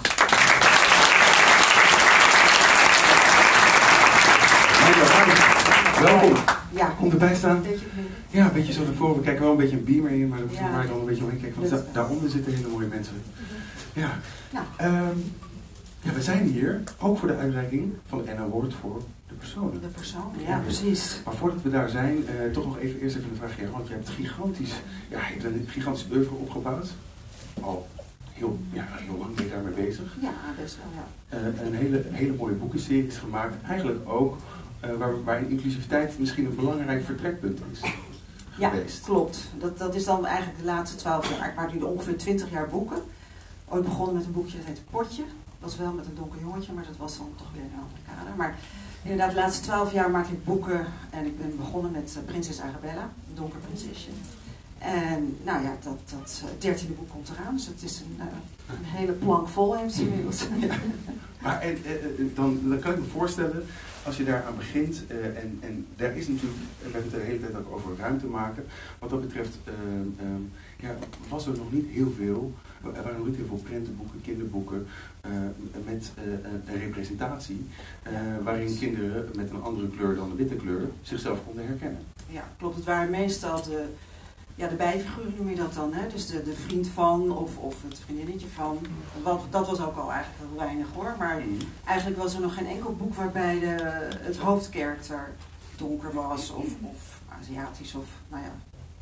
[6.02, 6.34] Welkom.
[6.72, 6.86] Ja.
[7.00, 7.64] Komt erbij staan.
[8.30, 9.16] Ja, een beetje zo ervoor.
[9.16, 10.70] We kijken wel een beetje een beamer in, maar daar Ja.
[10.70, 11.70] maar dan een beetje omheen kijken.
[11.70, 13.14] Want daaronder zitten hele mooie mensen.
[13.94, 14.10] Ja.
[14.52, 14.66] Nou.
[14.78, 15.18] Ehm,
[16.02, 19.82] ja, we zijn hier ook voor de uitreiking van N Award voor de personen.
[19.82, 21.22] De persoon, ja, precies.
[21.26, 23.60] Maar voordat we daar zijn, eh, toch nog even eerst even een vraag.
[23.60, 24.74] Ja, want je hebt gigantisch,
[25.10, 26.88] ja, je hebt een gigantisch oeuvre opgebouwd.
[27.62, 27.88] Al
[28.34, 30.16] heel, ja, heel lang ben je daarmee bezig.
[30.22, 30.32] Ja,
[30.62, 31.38] best wel, ja.
[31.38, 33.56] Eh, een hele, hele mooie boekenseries gemaakt.
[33.68, 34.38] Eigenlijk ook
[34.80, 37.80] eh, waar, waarin inclusiviteit misschien een belangrijk vertrekpunt is
[38.58, 39.04] Ja, geweest.
[39.04, 39.50] klopt.
[39.60, 41.50] Dat, dat is dan eigenlijk de laatste twaalf jaar.
[41.50, 42.98] Ik maak nu ongeveer twintig jaar boeken.
[43.68, 45.24] Ooit begonnen met een boekje dat heet Potje.
[45.60, 48.36] Was wel met een donker jongetje, maar dat was dan toch weer een andere kader.
[48.36, 48.56] Maar
[49.02, 50.86] inderdaad, de laatste twaalf jaar maak ik boeken.
[51.10, 54.10] En ik ben begonnen met eh, Prinses Arabella, een donker prinsesje.
[54.78, 57.56] En nou ja, dat, dat eh, dertiende boek komt eraan.
[57.56, 60.48] Dus het is een, eh, een hele plank vol heeft inmiddels.
[61.42, 61.78] Maar en,
[62.36, 63.66] dan, kan ik me voorstellen,
[64.04, 67.56] als je daaraan begint, en, en daar is natuurlijk, we hebben het de hele tijd
[67.56, 68.66] ook over ruimte maken.
[69.00, 70.42] Wat dat betreft eh, ehm,
[70.80, 70.96] ja,
[71.30, 74.88] was er nog niet heel veel, nog niet heel veel prentenboeken, kinderboeken
[75.22, 75.32] eh,
[75.86, 76.24] met eh,
[76.74, 77.68] een representatie.
[78.04, 78.12] eh,
[78.44, 82.00] waarin kinderen met een andere kleur dan de witte kleur zichzelf konden herkennen.
[82.28, 82.76] Ja, klopt.
[82.76, 83.86] Het waren meestal de,
[84.56, 85.94] ja, de bijfiguren noem je dat dan.
[85.94, 86.08] Hè?
[86.08, 88.78] Dus de, de vriend van of, of het vriendinnetje van.
[89.24, 91.16] Wat, dat was ook al eigenlijk heel weinig hoor.
[91.18, 91.42] Maar
[91.86, 93.76] eigenlijk was er nog geen enkel boek waarbij de,
[94.22, 95.30] het hoofdkarakter
[95.78, 98.52] donker was of, of Aziatisch of nou ja,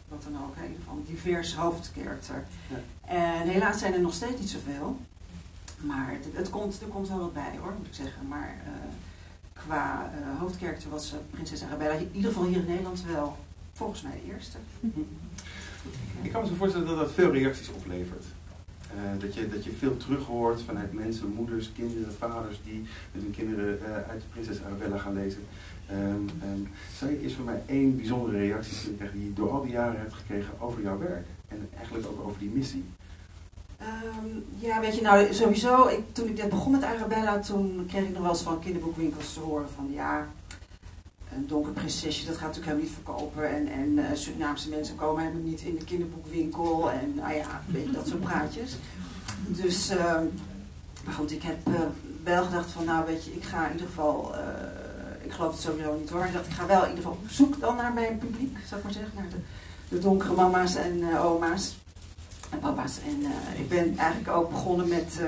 [0.07, 0.55] wat dan ook.
[0.55, 0.65] hè.
[0.65, 2.43] Een divers hoofdkarakter.
[2.69, 2.77] Ja.
[3.13, 4.99] En helaas zijn er nog steeds niet zoveel.
[5.77, 8.27] Maar het, het komt, er komt wel wat bij hoor, moet ik zeggen.
[8.27, 8.71] Maar eh,
[9.53, 13.37] qua eh hoofdkarakter was eh, prinses Arabella in ieder geval hier in Nederland wel
[13.73, 14.57] volgens mij de eerste.
[16.21, 18.25] Ik kan me zo voorstellen dat dat veel reacties oplevert.
[18.95, 23.21] Eh, dat, je, dat je veel terug hoort vanuit mensen, moeders, kinderen, vaders die met
[23.21, 25.41] hun kinderen eh, uit de Prinses Arabella gaan lezen.
[25.87, 26.61] Ehm,
[26.97, 30.13] zou je eerst van mij één bijzondere reactie die je door al die jaren hebt
[30.13, 31.25] gekregen over jouw werk?
[31.47, 32.83] En eigenlijk ook over die missie.
[33.77, 34.27] Ehm,
[34.59, 38.13] ja, weet je, nou sowieso, ik, toen ik net begon met Arabella, toen kreeg ik
[38.13, 40.27] nog wel eens van kinderboekwinkels te horen van ja,
[41.37, 43.49] een donker prinsesje, dat gaat natuurlijk helemaal niet verkopen.
[43.49, 46.91] En, en eh, Surinaamse mensen komen helemaal niet in de kinderboekwinkel.
[46.91, 48.75] En nou ja, weet dat soort praatjes.
[49.47, 50.25] Dus, ehm,
[51.05, 51.73] maar goed, ik heb eh,
[52.23, 55.61] wel gedacht van nou weet je, ik ga in ieder geval, eh, ik geloof het
[55.61, 56.25] sowieso niet hoor.
[56.25, 58.79] Ik dacht, ik ga wel in ieder geval op zoek dan naar mijn publiek, zou
[58.79, 59.13] ik maar zeggen.
[59.15, 59.27] Naar
[59.89, 61.77] de, donkere mama's en oma's
[62.49, 62.97] en papa's.
[63.05, 65.19] En ik ben eigenlijk ook begonnen met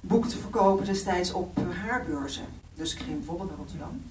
[0.00, 2.57] boeken te verkopen destijds op haarbeurzen.
[2.78, 4.02] Dus ik ging bijvoorbeeld naar Rotterdam.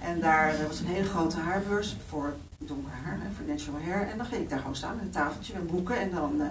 [0.00, 4.08] En daar eh, was een hele grote haarbeurs voor donker haar, hè, voor natural hair.
[4.08, 6.00] En dan ging ik daar gewoon staan met een tafeltje met boeken.
[6.00, 6.46] En dan eh,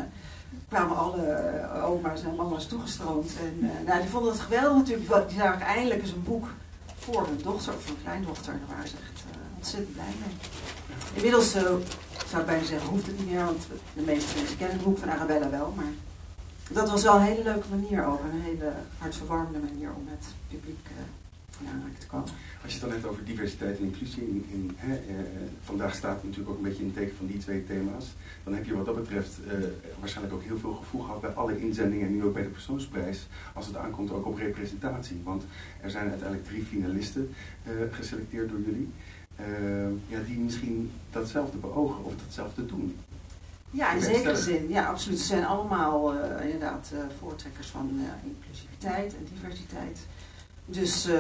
[0.68, 3.32] kwamen alle eh, oma's en mama's toegestroomd.
[3.40, 5.30] En nou, die vonden het geweldig natuurlijk.
[5.30, 6.48] Die zagen eindelijk eens een boek
[6.98, 8.54] voor hun dochter of hun kleindochter.
[8.54, 9.24] En daar waren ze echt
[9.56, 10.36] ontzettend blij mee.
[11.14, 13.46] Inmiddels zou ik bijna zeggen, hoeft het niet meer.
[13.46, 15.74] Want de meeste mensen kennen het boek van Arabella wel.
[15.76, 15.94] Maar
[16.70, 18.20] dat was wel een hele leuke manier ook.
[18.20, 20.88] Een hele hartverwarmende manier om het publiek
[21.62, 22.30] eh, in aanraking te komen.
[22.64, 25.16] Als je het dan hebt over diversiteit en inclusie, in, in, hè, eh,
[25.64, 28.06] vandaag staat het natuurlijk ook een beetje in het teken van die twee thema's,
[28.44, 29.54] dan heb je wat dat betreft eh,
[30.00, 33.28] waarschijnlijk ook heel veel gevoel gehad bij alle inzendingen en nu ook bij de persoonsprijs,
[33.54, 35.22] als het aankomt ook op representatie.
[35.24, 35.44] Want
[35.82, 38.90] er zijn uiteindelijk drie finalisten eh, geselecteerd door jullie,
[39.36, 39.46] eh,
[40.08, 42.96] ja, die misschien datzelfde beogen of datzelfde doen.
[43.72, 44.70] Ja, in zekere zin.
[44.70, 45.20] Ja, absoluut.
[45.20, 50.00] Ze zijn allemaal eh, inderdaad eh, voortrekkers van eh, inclusiviteit en diversiteit.
[50.72, 51.14] Dus eh,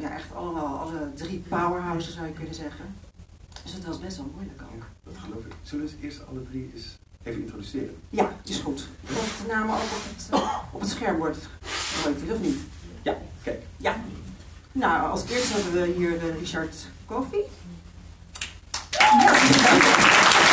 [0.00, 2.94] ja, echt allemaal, alle drie powerhouses zou je kunnen zeggen.
[3.62, 4.68] Dus het was best wel moeilijk ook.
[4.78, 5.52] Ja, dat geloof ik.
[5.62, 7.96] Zullen we eerst alle drie eens even introduceren?
[8.10, 8.86] Ja, is goed.
[9.06, 12.58] Komt de namen ook op het, eh, op het scherm wordt gegooid, of niet?
[13.02, 13.62] Ja, kijk.
[13.76, 13.96] Ja.
[14.72, 17.44] Nou, als eerste hebben we hier eh, Richard Koffie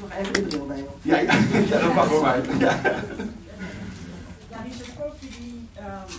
[0.00, 0.98] nog even de bril bij op.
[1.02, 1.38] Ja, ja,
[2.02, 2.42] mag voor mij.
[2.58, 2.80] Ja.
[4.50, 6.10] Ja, Richard Koffie die, ehm,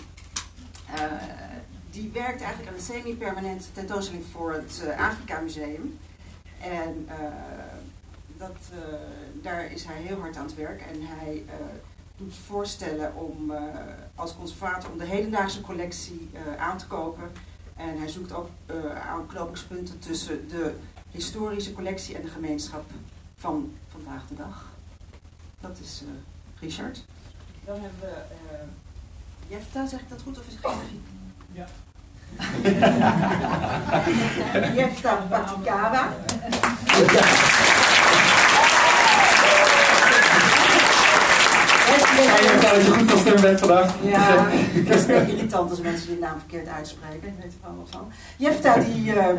[0.95, 1.11] eh,
[1.91, 5.99] die werkt eigenlijk aan een semi-permanente tentoonstelling voor het eh, Afrika Museum.
[6.61, 7.15] En eh,
[8.37, 8.77] dat, eh,
[9.41, 10.81] daar is hij heel hard aan het werk.
[10.81, 11.53] En hij eh,
[12.17, 13.61] doet voorstellen om eh,
[14.15, 17.31] als conservator om de hedendaagse collectie eh, aan te kopen.
[17.75, 18.75] En hij zoekt ook eh,
[19.09, 20.73] aanknopingspunten tussen de
[21.11, 22.83] historische collectie en de gemeenschap
[23.35, 24.71] van vandaag de dag.
[25.63, 26.07] Dat is eh,
[26.61, 27.03] Richard.
[27.65, 28.67] Dan hebben we eh
[29.47, 31.03] Jefta, zeg ik dat goed of is het geen
[31.51, 31.65] Ja.
[34.81, 36.09] Jefta Patikawa.
[42.23, 43.93] Ja, je hebt dat je goed van stem bent vandaag.
[44.03, 47.27] Ja, het is een beetje irritant als mensen die naam verkeerd uitspreken.
[47.27, 48.11] Ik weet er wel wat van.
[48.37, 49.35] Jefta die eh,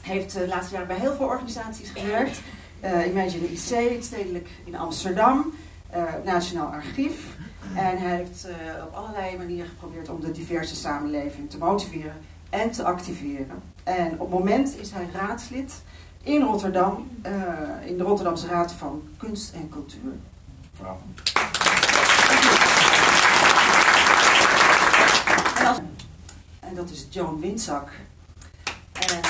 [0.00, 2.40] heeft de laatste jaren bij heel veel organisaties gewerkt.
[2.80, 5.52] Eh Imagine IC, het stedelijk in Amsterdam,
[5.90, 7.36] eh, Nationaal Archief.
[7.74, 8.54] En hij heeft eh,
[8.86, 12.16] op allerlei manieren geprobeerd om de diverse samenleving te motiveren
[12.50, 13.62] en te activeren.
[13.84, 15.72] En op het moment is hij raadslid
[16.22, 17.08] in Rotterdam,
[17.84, 20.12] in de Rotterdamse Raad van Kunst en Cultuur.
[25.58, 25.78] En, als-
[26.60, 27.88] en dat is Joan Winzak.
[28.92, 29.20] En...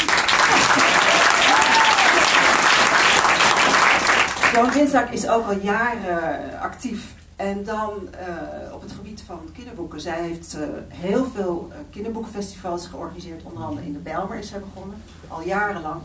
[4.57, 7.15] Joan Winzak is ook al jaren eh, actief.
[7.37, 10.01] En dan eh, op het gebied van kinderboeken.
[10.01, 13.43] Zij heeft eh, heel veel kinderboekenfestivals georganiseerd.
[13.43, 15.03] Onder andere in de Bijlmer is zij begonnen.
[15.29, 16.01] Al jarenlang.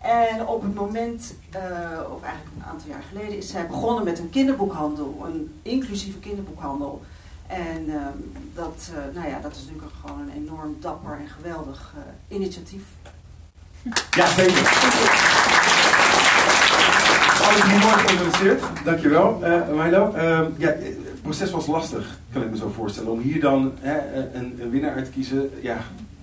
[0.00, 1.34] En op het moment,
[2.12, 5.22] of eigenlijk een aantal jaar geleden, is zij begonnen met een kinderboekhandel.
[5.24, 7.02] Een inclusieve kinderboekhandel.
[7.46, 8.18] En ehm,
[8.54, 11.94] dat, nou ja, dat is natuurlijk gewoon een enorm dapper en geweldig
[12.28, 12.82] initiatief.
[14.10, 15.93] Ja, zeker.
[17.44, 18.62] Alles mooi geïntroduceerd.
[18.84, 20.12] Dankjewel, eh Milo.
[20.12, 23.10] Ehm, ja, het proces was lastig, kan ik me zo voorstellen.
[23.10, 23.98] Om hier dan hè,
[24.34, 25.76] een, een winnaar uit te kiezen, ja,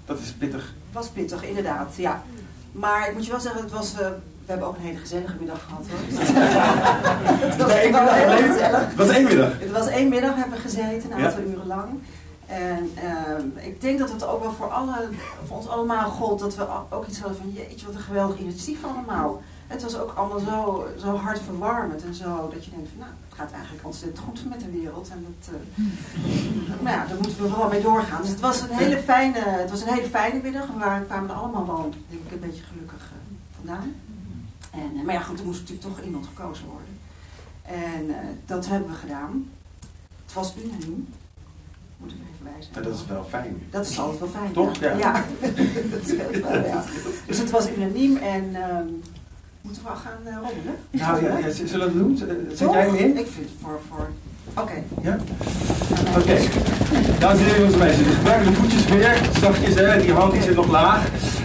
[0.06, 0.62] dat is pittig.
[0.64, 2.24] Het was pittig, inderdaad, ja.
[2.72, 3.98] Maar ik moet je wel zeggen, het was, eh,
[4.46, 6.00] we hebben ook een hele gezellige middag gehad hoor.
[7.50, 8.54] het was gebleven.
[8.54, 8.88] gezellig.
[8.88, 9.52] Het was één middag.
[9.60, 11.26] Het was één middag hebben we gezeten, een Ja.
[11.26, 11.90] aantal uren lang.
[12.48, 14.96] En ehm, ik denk dat het ook wel voor, alle,
[15.48, 18.80] voor ons allemaal gold dat we ook iets hadden van jeetje wat een geweldig initiatief
[18.84, 19.42] allemaal.
[19.72, 23.38] Het was ook allemaal zo, zo hartverwarmend en zo dat je denkt van nou, het
[23.40, 25.10] gaat eigenlijk ontzettend goed met de wereld.
[25.10, 25.84] En dat, eh,
[26.82, 28.22] nou ja, daar moeten we vooral mee doorgaan.
[28.22, 30.68] Dus het was een hele fijne, het was een hele fijne middag.
[30.68, 33.96] We waren, kwamen er allemaal wel denk ik, een beetje gelukkig eh, vandaan.
[34.72, 37.00] En, eh, maar ja goed, er moest natuurlijk toch iemand gekozen worden.
[37.62, 39.50] En eh, dat hebben we gedaan.
[40.26, 41.08] Het was unaniem.
[41.98, 42.84] Moet ik er even bij Ja, zijn.
[42.84, 43.62] dat is wel fijn.
[43.70, 44.52] Dat is altijd wel fijn.
[44.52, 44.76] Toch?
[44.76, 44.98] Ja.
[44.98, 45.26] Ja.
[45.94, 46.84] dat scheelt wel, ja.
[47.26, 48.88] Dus het was unaniem en ehm,
[49.62, 50.76] moeten we al gaan uh, rommelen?
[50.92, 52.18] Nou ja, zullen we het doen?
[52.58, 53.18] Zet jij hem in?
[53.18, 53.80] Ik vind het voor...
[53.90, 54.10] voor...
[54.54, 54.74] Oké.
[55.02, 55.18] Ja?
[56.18, 56.38] Oké.
[57.20, 59.16] Dames en heren, jongens en meisjes, we gebruiken de voetjes weer.
[59.42, 60.02] Zachtjes, hè?
[60.02, 61.02] die hand die zit nog laag.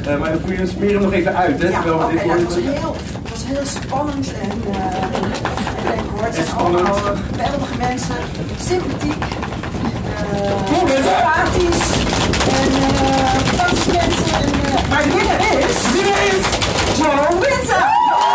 [0.07, 1.63] Eh, maar dan voel je hem smeren nog even uit.
[1.63, 1.69] Hè?
[1.69, 5.99] Ja, terwijl we dit ja, het, was heel, het was heel spannend en, eh en
[5.99, 6.87] ik hoor, het En spannend.
[6.89, 6.95] eh,
[7.31, 8.15] geweldige mensen,
[8.61, 9.23] sympathiek,
[10.05, 11.89] eh sympathisch
[12.61, 14.35] en eh fantastische mensen.
[14.35, 15.83] En, eh, maar de winnaar is...
[15.83, 16.45] De winnaar is...
[16.99, 17.85] Joe Winter!
[17.85, 18.35] Nou,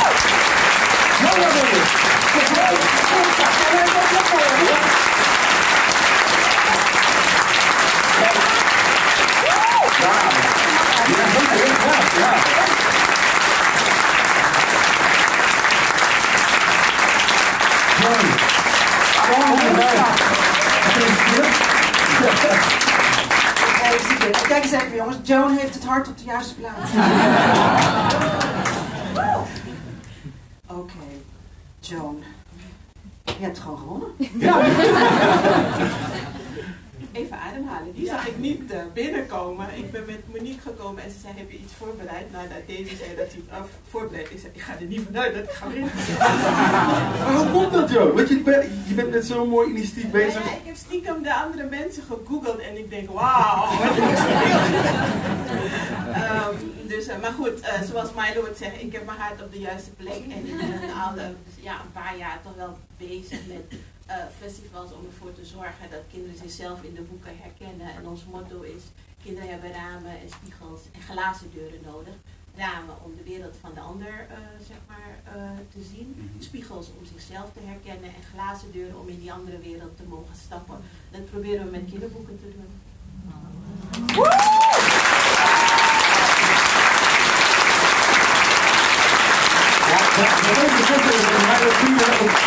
[0.00, 1.19] ben ik.
[1.19, 1.19] Ja, zeker, heel graag, ja.
[1.19, 1.19] Mooi.
[1.19, 1.19] Gefeliciteerd.
[24.48, 26.90] Kijk eens even jongens, Joan heeft het hart op de juiste plaats.
[31.90, 32.22] Joan.
[33.24, 34.08] Je hebt gewoon gewonnen.
[37.12, 37.92] Even ademhalen.
[37.94, 39.66] Die zag ik niet eh, binnenkomen.
[39.76, 42.32] Ik ben met Monique gekomen en ze zei, heb je iets voorbereid?
[42.32, 44.30] Nou, dat deze zei dat hij het af voorbereid.
[44.30, 45.90] Ik zei, ik ga er niet vanuit dat ik ga winnen.
[47.24, 48.14] Maar hoe komt dat, joh?
[48.14, 50.44] Want je bent, je bent met zo'n mooi initiatief bezig.
[50.44, 53.68] Ja, ik heb stiekem de andere mensen gegoogeld en ik denk, wauw.
[56.10, 56.54] Ehm,
[56.86, 59.58] dus, eh, maar goed, eh, zoals Milo het zegt, ik heb mijn hart op de
[59.58, 60.22] juiste plek.
[60.28, 61.14] En ik ben al
[61.60, 63.78] ja, een paar jaar toch wel bezig met
[64.10, 67.88] eh, festivals om ervoor te zorgen dat kinderen zichzelf in de boeken herkennen.
[67.96, 68.82] En ons motto is,
[69.24, 72.14] kinderen hebben ramen en spiegels en glazen deuren nodig.
[72.56, 74.36] Ramen om de wereld van de ander eh,
[74.68, 76.08] zeg maar, eh, te zien.
[76.38, 80.36] Spiegels om zichzelf te herkennen en glazen deuren om in die andere wereld te mogen
[80.44, 80.78] stappen.
[81.10, 82.70] Dat proberen we met kinderboeken te doen.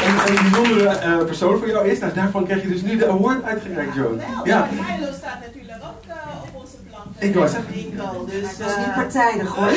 [0.06, 2.00] Een, een bijzondere eh, persoon voor jou is.
[2.00, 4.22] Daarvan krijg je dus nu de award uitgereikt, Joan.
[4.44, 4.68] Ja.
[4.72, 6.04] Milo staat natuurlijk ook
[6.44, 7.06] op onze plank.
[7.18, 7.66] Ik zeggen.
[7.74, 9.72] Winkel, dus, was eh, niet partijdig hoor.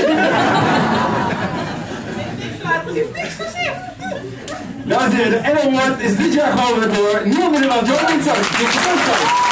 [4.86, 8.36] Dames en heren, de Award is dit jaar gewonnen door niemand minder dan Joan Winsor.
[8.36, 9.44] Dit is de podcast.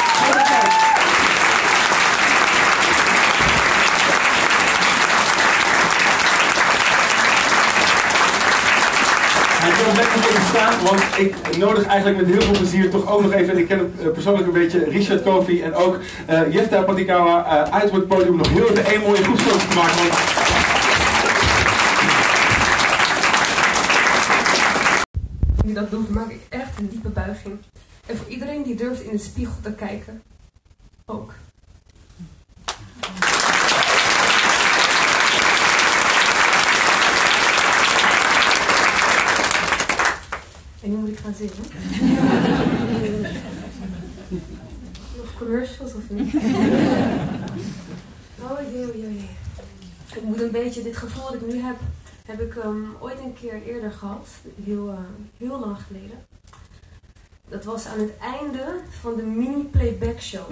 [9.59, 10.21] Hij wil lekker
[10.83, 13.93] want ik nodig eigenlijk met heel veel plezier toch ook nog even, en ik ken
[13.99, 18.35] eh, persoonlijk een beetje, Richard Kofi en ook eh Jefta Patikawa eh, uit het podium
[18.35, 19.95] nog heel even één mooie groepsfoto te maken.
[25.55, 27.57] Want die dat doet, maak ik echt een diepe buiging.
[28.05, 30.21] En voor iedereen die durft in de spiegel te kijken,
[31.05, 31.33] ook.
[40.85, 41.53] En nu moet ik gaan zingen.
[45.17, 46.33] Nog commercials of niet?
[48.41, 49.29] Oh jee, oh jee, oh jee.
[50.15, 51.75] Ik moet een beetje dit gevoel dat ik nu heb,
[52.25, 54.27] heb ik ehm, ooit een keer eerder gehad,
[54.63, 54.97] heel, eh,
[55.37, 56.17] heel lang geleden.
[57.49, 60.51] Dat was aan het einde van de mini-playback show.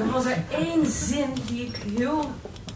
[0.00, 2.30] er was er één zin die ik heel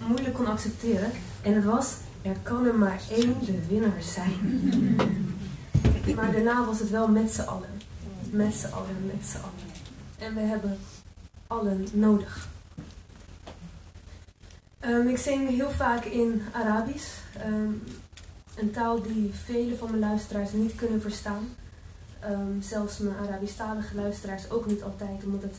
[0.09, 1.11] moeilijk kon accepteren.
[1.43, 1.93] En het was,
[2.23, 4.37] er kan er maar één de winnaar zijn.
[6.15, 7.81] Maar daarna was het wel met z'n allen.
[8.31, 9.69] Met z'n allen, met z'n allen.
[10.19, 10.79] En we hebben
[11.47, 12.49] allen nodig.
[14.79, 17.09] Ehm, ik zing heel vaak in Arabisch.
[17.37, 17.73] Ehm,
[18.57, 21.49] een taal die vele van mijn luisteraars niet kunnen verstaan.
[22.21, 25.57] Ehm, zelfs mijn Arabisch-talige luisteraars ook niet altijd, omdat het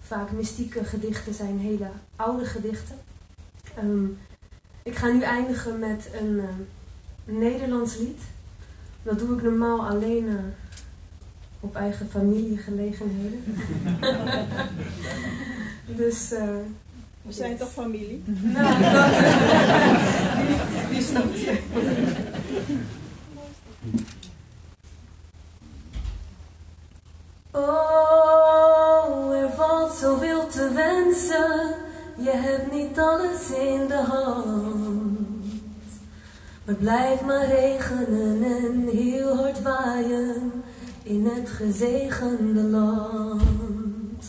[0.00, 2.96] vaak mystieke gedichten zijn, hele oude gedichten.
[4.82, 6.42] Ik ga nu eindigen met een
[7.24, 8.20] Nederlands lied.
[9.02, 10.34] Dat doe ik normaal alleen eh,
[11.60, 13.44] op eigen familiegelegenheden.
[15.96, 16.32] dus.
[16.32, 16.48] eh,
[17.22, 18.22] We zijn toch familie?
[18.54, 19.10] nou, dat.
[20.46, 21.58] die, die snapt je.
[28.00, 31.74] Oh, er valt zoveel te wensen.
[32.24, 34.79] Je hebt niet alles in de hand.
[36.70, 40.52] Maar het blijft maar regenen en heel hard waaien
[41.02, 44.24] in het gezegende land.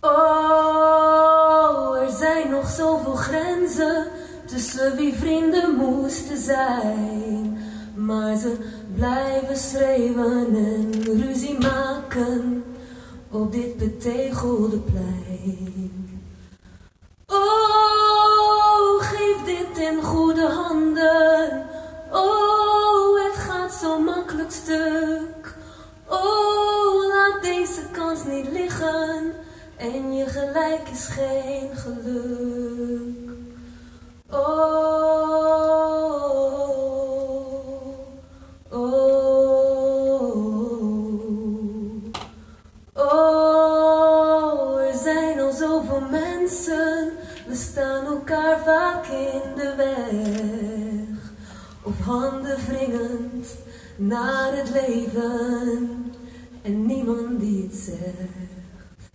[0.00, 4.06] Oh, er zijn nog zoveel grenzen
[4.46, 7.58] tussen wie vrienden moesten zijn.
[7.94, 8.56] Maar ze
[8.94, 12.64] blijven schreeuwen en ruzie maken
[13.30, 16.20] op dit betegelde plein.
[17.26, 18.41] Oh,
[19.78, 21.66] in goede handen.
[22.12, 25.54] Oh, het gaat zo makkelijk stuk.
[26.08, 29.32] Oh, laat deze kans niet liggen.
[29.76, 33.30] En je gelijk is geen geluk.
[34.30, 34.82] Oh,
[53.96, 56.12] naar het leven
[56.62, 59.10] en niemand die het zegt.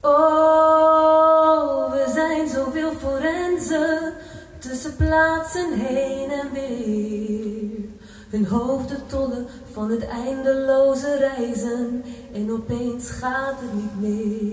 [0.00, 4.12] Oh, we zijn zoveel forensen
[4.58, 7.88] tussen plaatsen heen en weer.
[8.30, 14.47] Hun hoofden tollen van het eindeloze reizen en opeens gaat het niet meer.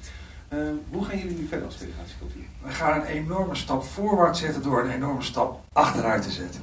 [0.00, 0.10] Is.
[0.48, 2.42] Ehm, hoe gaan jullie nu verder als federatiecultuur?
[2.62, 6.60] We gaan een enorme stap voorwaarts zetten door een enorme stap achteruit te zetten.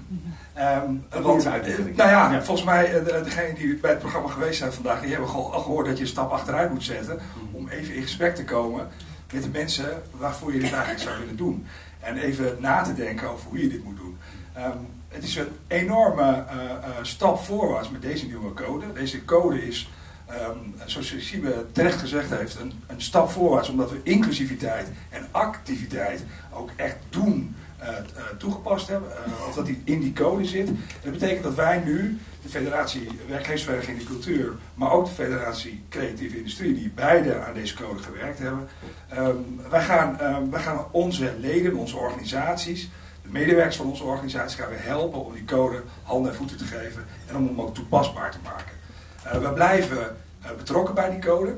[0.86, 1.95] Um, Dat want, uitdaging.
[1.95, 2.43] nou ja, Ja.
[2.43, 5.43] volgens mij, eh, de- degenen die bij het programma geweest zijn vandaag, die hebben al
[5.43, 7.19] gehoord dat je een stap achteruit moet zetten
[7.51, 8.88] om even in gesprek te komen
[9.34, 11.65] met de mensen waarvoor je dit eigenlijk zou willen doen.
[11.99, 14.17] En even na te denken over hoe je dit moet doen.
[14.53, 18.93] Ehm, het is een enorme eh, eh, stap voorwaarts met deze nieuwe code.
[18.93, 19.91] Deze code is,
[20.28, 26.23] ehm, zoals Siebe terecht gezegd heeft, een, een stap voorwaarts omdat we inclusiviteit en activiteit
[26.51, 28.03] ook echt doen eh, eh,
[28.38, 30.67] toegepast hebben, eh, of dat die in die code zit.
[31.03, 35.84] Dat betekent dat wij nu, de Federatie Werkgeversvereniging in de Cultuur, maar ook de Federatie
[35.89, 38.67] Creatieve Industrie, die beide aan deze code gewerkt hebben,
[39.09, 39.36] ehm,
[39.69, 42.89] wij, gaan, ehm, wij gaan onze leden, onze organisaties,
[43.21, 46.65] de medewerkers van onze organisaties gaan we helpen om die code handen en voeten te
[46.65, 48.76] geven en om hem ook toepasbaar te maken.
[49.24, 51.57] Eh, we blijven eh, betrokken bij die code,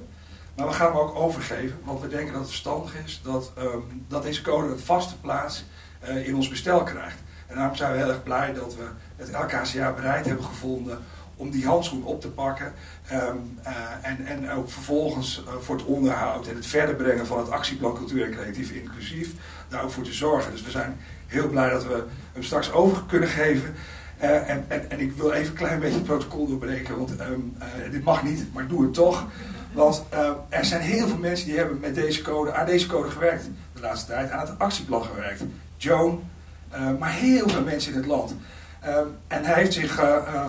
[0.55, 3.78] maar we gaan hem ook overgeven, want we denken dat het verstandig is dat, ehm,
[4.07, 5.66] dat deze code een vaste plaats
[5.99, 7.18] eh, in ons bestel krijgt.
[7.47, 8.84] En daarom zijn we heel erg blij dat we
[9.16, 10.99] het LKCA bereid hebben gevonden
[11.36, 12.74] om die handschoen op te pakken.
[13.07, 17.49] ehm, eh, en, en ook vervolgens voor het onderhoud en het verder brengen van het
[17.49, 19.32] actieplan Cultuur en Creatief Inclusief
[19.68, 20.51] daar ook voor te zorgen.
[20.51, 22.03] Dus we zijn heel blij dat we
[22.34, 23.76] hem straks over kunnen geven.
[24.20, 27.32] Eh, en, en, en ik wil even een klein beetje het protocol doorbreken, want ehm,
[27.59, 29.28] eh, dit mag niet, maar doe het toch.
[29.72, 33.09] Want eh, er zijn heel veel mensen die hebben met deze code, aan deze code
[33.09, 35.43] gewerkt de laatste tijd, aan het actieplan gewerkt.
[35.78, 36.24] Joan,
[36.70, 38.36] eh, maar heel veel mensen in het land.
[38.80, 39.99] Ehm, en hij heeft zich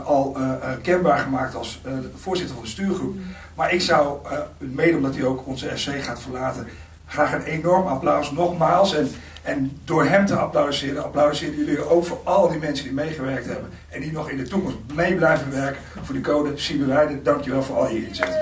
[0.05, 0.37] al
[0.83, 1.81] kenbaar gemaakt als
[2.15, 3.17] voorzitter van de stuurgroep.
[3.55, 4.19] Maar ik zou,
[4.59, 6.67] mede omdat hij ook onze FC gaat verlaten,
[7.11, 8.95] graag een enorm applaus nogmaals.
[8.95, 9.11] En,
[9.43, 13.71] en door hem te applaudisseren, applaudisseren jullie ook voor al die mensen die meegewerkt hebben.
[13.89, 17.23] En die nog in de toekomst mee blijven werken voor de code Siebe Weide.
[17.23, 18.39] Dankjewel voor al je inzet.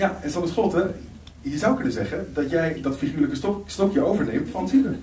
[0.00, 0.94] Ja, en Sanne Scholte,
[1.40, 4.96] je zou kunnen zeggen dat jij dat figuurlijke stok, stokje overneemt van Siebe.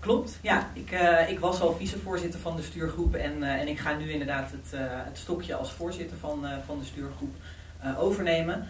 [0.00, 0.68] Klopt, ja.
[0.72, 4.10] Ik, eh, ik was al vicevoorzitter van de stuurgroep en, eh, en ik ga nu
[4.10, 7.34] inderdaad het, eh, het stokje als voorzitter van, van de stuurgroep
[7.98, 8.66] overnemen.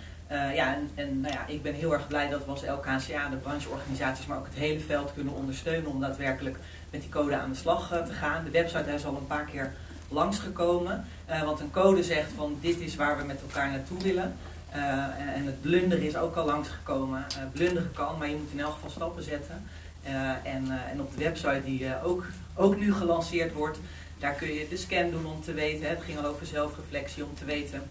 [0.55, 3.37] Ja, en, en nou ja, ik ben heel erg blij dat we als LKCA, de
[3.43, 6.57] brancheorganisaties, maar ook het hele veld kunnen ondersteunen om daadwerkelijk
[6.91, 8.45] met die code aan de slag te gaan.
[8.45, 9.73] De website is al een paar keer
[10.09, 11.05] langsgekomen,
[11.45, 14.37] want een code zegt van dit is waar we met elkaar naartoe willen.
[14.71, 17.25] Eh, en het blunderen is ook al langsgekomen.
[17.29, 19.63] Eh blunderen kan, maar je moet in elk geval stappen zetten.
[20.03, 23.79] Eh, en, en op de website die ook, ook nu gelanceerd wordt,
[24.19, 25.83] daar kun je de scan doen om te weten.
[25.83, 27.83] Hè, het ging al over zelfreflectie om te weten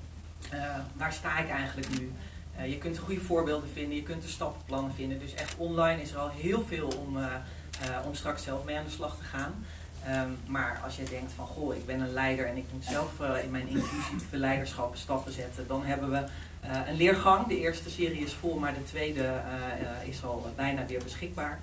[0.93, 2.11] waar sta ik eigenlijk nu.
[2.65, 5.19] Je kunt goede voorbeelden vinden, je kunt er stappenplannen vinden.
[5.19, 7.17] Dus echt online is er al heel veel om,
[8.05, 9.65] om straks zelf mee aan de slag te gaan.
[10.05, 13.11] Ehm, maar als je denkt van goh, ik ben een leider en ik moet zelf
[13.43, 16.23] in mijn inclusieve leiderschap stappen zetten, dan hebben we
[16.59, 17.47] eh, een leergang.
[17.47, 21.59] De eerste serie is vol, maar de tweede eh, eh, is al bijna weer beschikbaar.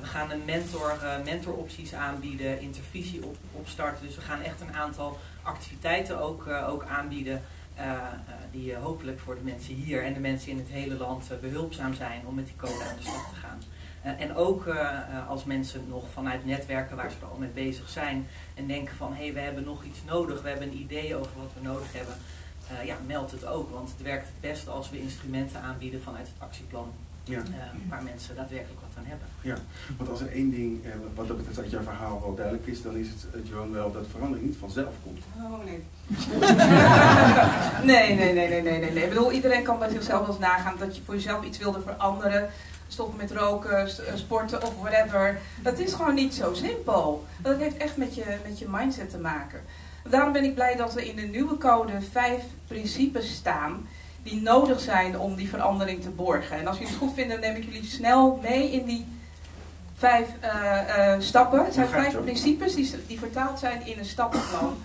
[0.00, 4.06] We gaan een mentor, mentoropties aanbieden, intervisie op, opstarten.
[4.06, 7.42] Dus we gaan echt een aantal activiteiten ook, ook aanbieden.
[8.50, 11.94] die hopelijk voor de mensen hier en de mensen in het hele land eh, behulpzaam
[11.94, 13.62] zijn om met die code aan de slag te gaan.
[14.18, 14.68] En ook
[15.28, 19.22] als mensen nog vanuit netwerken waar ze al mee bezig zijn en denken van hé,
[19.24, 22.14] hey, we hebben nog iets nodig, we hebben een idee over wat we nodig hebben.
[22.70, 26.26] Eh, ja, meld het ook, want het werkt het beste als we instrumenten aanbieden vanuit
[26.26, 26.90] het actieplan.
[27.24, 27.38] Ja.
[27.38, 27.44] eh,
[27.88, 29.26] waar mensen daadwerkelijk wat aan hebben.
[29.40, 29.54] Ja,
[29.96, 32.82] want als er één ding, eh, wat dat betreft uit jouw verhaal wel duidelijk is,
[32.82, 35.18] dan is het, eh, Joan, wel dat verandering niet vanzelf komt.
[35.36, 35.82] Oh nee.
[37.84, 39.02] nee, nee, nee, nee, nee, nee, nee.
[39.02, 41.80] Ik bedoel, iedereen kan bij zichzelf wel eens nagaan dat je voor jezelf iets wilde
[41.80, 42.48] veranderen.
[42.90, 45.38] Stoppen met roken, st- eh, sporten of whatever.
[45.62, 47.24] Dat is gewoon niet zo simpel.
[47.38, 49.60] Dat heeft echt met je, met je mindset te maken.
[50.02, 53.88] Daarom ben ik blij dat er in de nieuwe code vijf principes staan
[54.22, 56.58] die nodig zijn om die verandering te borgen.
[56.58, 59.06] En als jullie het goed vinden, neem ik jullie snel mee in die
[59.94, 61.64] vijf eh, eh, stappen.
[61.64, 64.76] Het zijn vijf principes die, die vertaald zijn in een stappenplan.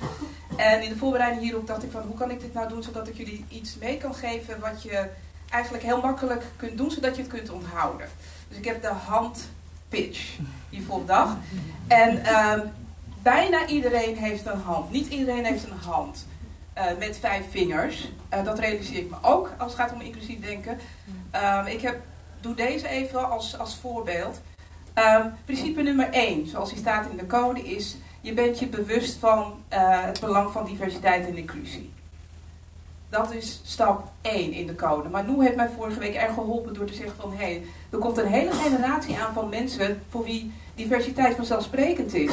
[0.57, 3.07] En in de voorbereiding hierop dacht ik van hoe kan ik dit nou doen zodat
[3.07, 5.09] ik jullie iets mee kan geven wat je
[5.49, 8.07] eigenlijk heel makkelijk kunt doen zodat je het kunt onthouden.
[8.47, 10.37] Dus ik heb de handpitch
[10.69, 11.37] hier voor op dag.
[11.87, 12.59] En ehm,
[13.23, 14.91] bijna iedereen heeft een hand.
[14.91, 16.27] Niet iedereen heeft een hand
[16.73, 18.11] eh, met vijf vingers.
[18.29, 20.77] Eh, dat realiseer ik me ook als het gaat om inclusief denken.
[21.31, 22.01] Ehm, ik heb,
[22.41, 24.41] doe deze even als, als voorbeeld.
[24.93, 29.17] Ehm, principe nummer 1, zoals die staat in de code, is: je bent je bewust
[29.17, 31.91] van eh, het belang van diversiteit en inclusie.
[33.09, 35.09] Dat is stap 1 in de code.
[35.09, 37.31] Maar Noe heeft mij vorige week erg geholpen door te zeggen van...
[37.31, 42.31] hé, hey, er komt een hele generatie aan van mensen voor wie diversiteit vanzelfsprekend is.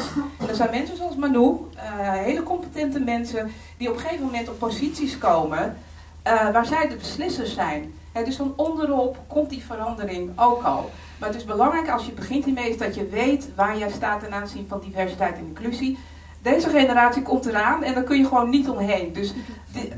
[0.49, 3.51] Er zijn mensen zoals Manu, eh, hele competente mensen...
[3.77, 5.77] die op een gegeven moment op posities komen
[6.23, 7.93] eh, waar zij de beslissers zijn.
[8.25, 10.91] Dus van onderop komt die verandering ook al.
[11.19, 14.21] Maar het is belangrijk als je begint hiermee is dat je weet waar jij staat
[14.21, 15.99] ten aanzien van diversiteit en inclusie.
[16.43, 19.13] Deze generatie komt eraan en daar kun je gewoon niet omheen.
[19.13, 19.35] Dus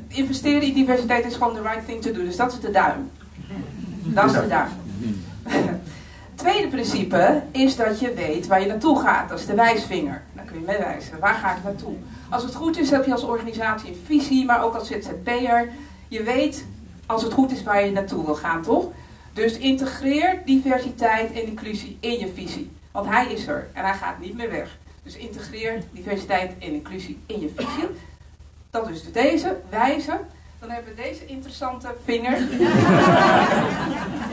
[0.08, 2.24] investeren in diversiteit is gewoon the right thing to do.
[2.24, 3.10] Dus dat is de duim.
[4.02, 4.70] Dat is de duim.
[6.42, 9.28] Tweede principe is dat je weet waar je naartoe gaat.
[9.28, 10.22] Dat is de wijsvinger.
[10.32, 11.18] Dan kun je mee wijzen.
[11.18, 11.94] Waar ga ik naartoe?
[12.30, 15.68] Als het goed is heb je als organisatie een visie, maar ook als ZZP'er.
[16.08, 16.66] Je weet
[17.06, 18.86] als het goed is waar je naartoe wil gaan, toch?
[19.32, 22.70] Dus integreer diversiteit en inclusie in je visie.
[22.90, 24.78] Want hij is er en hij gaat niet meer weg.
[25.02, 27.88] Dus integreer diversiteit en inclusie in je visie.
[28.70, 30.18] Dat is dus deze, wijzen.
[30.62, 32.38] Dan hebben we deze interessante vinger.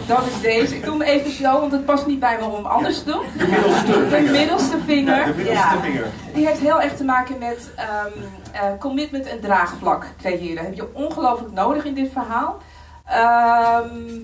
[0.08, 0.76] Dat is deze.
[0.76, 3.06] Ik doe hem even zo, want het past niet bij me om hem anders te
[3.12, 3.24] doen.
[3.38, 4.32] De middelste De vinger.
[4.32, 5.18] middelste vinger.
[5.18, 6.06] Ja, de middelste vinger.
[6.34, 8.08] Die heeft heel erg te maken met ehm,
[8.52, 10.56] eh, commitment en draagvlak creëren.
[10.56, 12.58] Dat heb je ongelooflijk nodig in dit verhaal.
[13.06, 14.20] Ehm,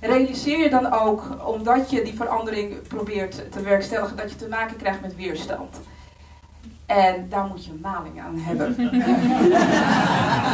[0.00, 4.76] realiseer je dan ook, omdat je die verandering probeert te werkstelligen, dat je te maken
[4.76, 5.80] krijgt met weerstand.
[6.86, 8.76] En daar moet je maling aan hebben.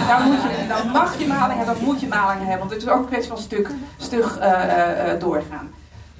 [0.08, 2.58] daar moet je, dan mag je maling hebben, dan moet je maling hebben.
[2.58, 5.70] Want het is ook een kwestie van stuk, stug eh, eh, eh, doorgaan.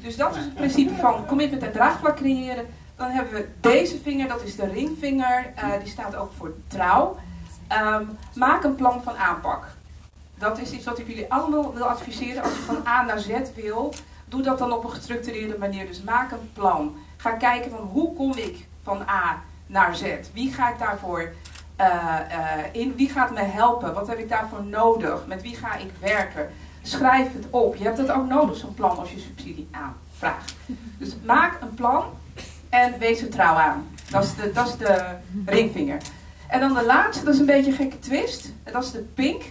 [0.01, 2.67] Dus dat is het principe van commitment en draagvlak creëren.
[2.97, 5.53] Dan hebben we deze vinger, dat is de ringvinger.
[5.55, 7.17] eh, die staat ook voor trouw.
[7.69, 8.05] Ehm,
[8.35, 9.65] maak een plan van aanpak.
[10.39, 12.43] Dat is iets wat ik jullie allemaal wil adviseren.
[12.43, 13.95] Als je van A naar Z wil,
[14.29, 15.87] doe dat dan op een gestructureerde manier.
[15.87, 16.97] Dus maak een plan.
[17.17, 20.05] Ga kijken van hoe kom ik van A naar Z?
[20.33, 21.33] Wie ga ik daarvoor
[21.77, 22.95] eh, eh, in?
[22.97, 23.95] Wie gaat me helpen?
[23.95, 25.27] Wat heb ik daarvoor nodig?
[25.27, 26.51] Met wie ga ik werken?
[26.83, 27.77] Schrijf het op.
[27.77, 30.55] Je hebt het ook nodig, zo'n plan, als je subsidie aanvraagt.
[30.99, 32.05] Dus maak een plan
[32.69, 33.89] en wees er trouw aan.
[34.11, 35.05] Dat is de, dat is de
[35.47, 35.99] ringvinger.
[36.49, 38.53] En dan de laatste, dat is een beetje een gekke twist.
[38.73, 39.43] Dat is de pink.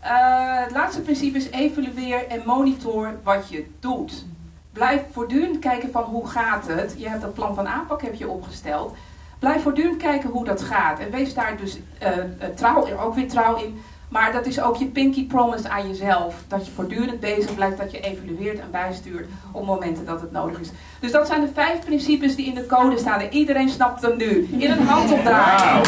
[0.00, 4.24] Eh, het laatste principe is evalueer en monitor wat je doet.
[4.72, 6.94] Blijf voortdurend kijken van hoe gaat het.
[6.96, 8.96] Je hebt dat plan van aanpak heb je opgesteld.
[9.38, 10.98] Blijf voortdurend kijken hoe dat gaat.
[10.98, 12.12] En wees daar dus eh,
[12.54, 13.80] trouw, ook weer trouw in.
[14.08, 16.34] Maar dat is ook je pinky promise aan jezelf.
[16.48, 20.60] Dat je voortdurend bezig blijft, dat je evalueert en bijstuurt op momenten dat het nodig
[20.60, 20.70] is.
[21.00, 23.20] Dus dat zijn de vijf principes die in de code staan.
[23.20, 24.48] En iedereen snapt hem nu.
[24.58, 25.80] In een handopdraai.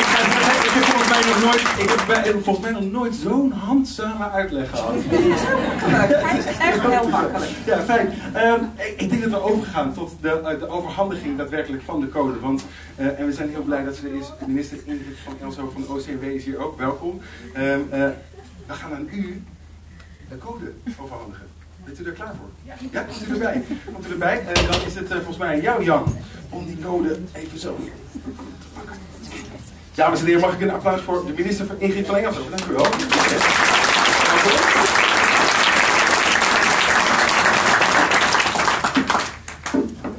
[0.00, 2.70] Ik ga het zeggen, ik heb volgens mij nog nooit, ik heb bij- volgens mij
[2.80, 4.94] nog nooit zo'n handzame uitleg gehad.
[5.04, 7.50] Hij is echt heel makkelijk.
[7.66, 8.12] Ja, fijn.
[8.96, 12.40] Ik, denk dat we overgaan tot de, eh, de overhandiging daadwerkelijk van de code.
[12.40, 12.64] Want,
[12.96, 14.26] eh, en we zijn heel blij dat ze er is.
[14.46, 16.78] Minister Ingrid van Elso van de OCW is hier ook.
[16.78, 17.20] Welkom.
[17.54, 18.08] Ehm, eh,
[18.66, 19.42] we gaan aan u
[20.28, 21.46] de code overhandigen.
[21.84, 22.48] Bent u er klaar voor?
[22.90, 23.62] Ja, komt u erbij.
[23.92, 24.38] Komt u erbij.
[24.46, 26.04] En dan is het volgens mij aan jou, Jan,
[26.48, 27.76] om die code even zo
[28.22, 29.09] te pakken.
[30.00, 32.36] Dames en heren, mag ik een applaus voor de minister van Ingrid van Engels?
[32.36, 32.84] Dank u wel.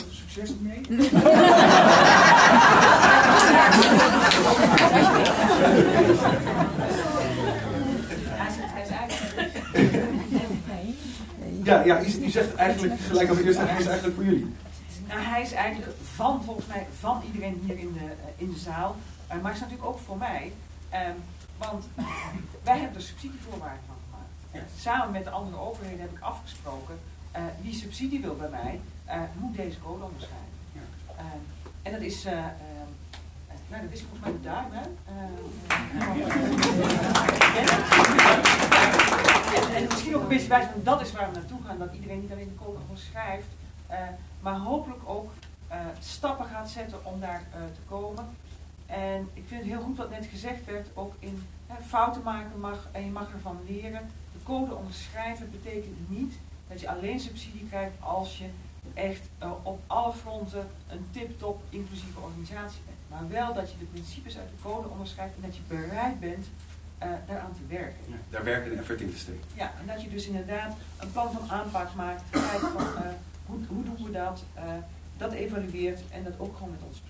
[0.10, 1.10] Succes ermee.
[11.64, 14.54] Ja, ja u, u zegt eigenlijk gelijk als eerste, hij is eigenlijk voor jullie.
[15.08, 18.60] Nou, hij is eigenlijk van, volgens mij, van iedereen hier in de, eh, in de
[18.60, 18.96] zaal.
[19.32, 20.54] Eh, maar hij is natuurlijk ook voor mij.
[20.90, 21.16] Ehm,
[21.58, 21.86] want
[22.70, 24.72] wij hebben er subsidievoorwaarden van gemaakt.
[24.80, 27.00] Samen met de andere overheden heb ik afgesproken.
[27.32, 30.48] eh, wie subsidie wil bij mij, eh, moet deze code onderschrijven.
[31.18, 31.26] Ehm,
[31.82, 32.48] en dat is, eh, ehm,
[33.48, 34.82] eh, nou, dat is volgens mij de duim, hè?
[39.56, 41.78] En, en misschien ook een beetje wijs, want dat is waar we naartoe gaan.
[41.78, 43.48] Dat iedereen niet alleen de code onderschrijft,
[44.40, 45.32] maar hopelijk ook
[46.00, 48.26] stappen gaat zetten om daar te komen.
[48.92, 52.60] En ik vind het heel goed wat net gezegd werd, ook in hè, fouten maken
[52.60, 54.10] mag en je mag ervan leren.
[54.44, 56.34] code onderschrijven betekent niet
[56.68, 58.46] dat je alleen subsidie krijgt als je
[58.94, 62.98] echt eh, op alle fronten een tip-top inclusieve organisatie bent.
[63.08, 66.48] Maar wel dat je de principes uit de code onderschrijft en dat je bereid bent
[67.04, 68.04] uh, daaraan te werken.
[68.08, 69.42] Ja, daar werken en effort in te steken.
[69.54, 73.10] Ja, en dat je dus inderdaad een plan van aanpak maakt, kijkt van uh,
[73.46, 74.44] hoe, hoe doen we dat,
[75.18, 77.02] dat evalueert en dat ook gewoon met ons.